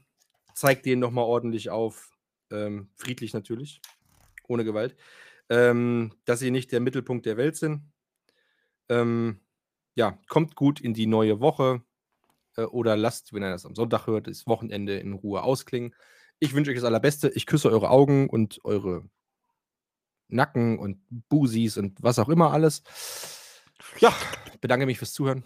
[0.55, 2.11] Zeigt denen nochmal ordentlich auf.
[2.51, 3.81] Ähm, friedlich natürlich.
[4.47, 4.95] Ohne Gewalt.
[5.49, 7.83] Ähm, dass sie nicht der Mittelpunkt der Welt sind.
[8.89, 9.39] Ähm,
[9.95, 11.83] ja, kommt gut in die neue Woche
[12.57, 15.95] äh, oder lasst, wenn ihr das am Sonntag hört, das Wochenende in Ruhe ausklingen.
[16.39, 17.29] Ich wünsche euch das Allerbeste.
[17.29, 19.09] Ich küsse eure Augen und eure
[20.29, 20.99] Nacken und
[21.29, 22.83] Busis und was auch immer alles.
[23.99, 24.13] Ja,
[24.61, 25.43] bedanke mich fürs Zuhören.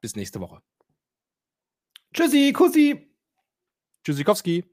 [0.00, 0.62] Bis nächste Woche.
[2.12, 3.10] Tschüssi, Kussi.
[4.04, 4.64] Tschüssikowski.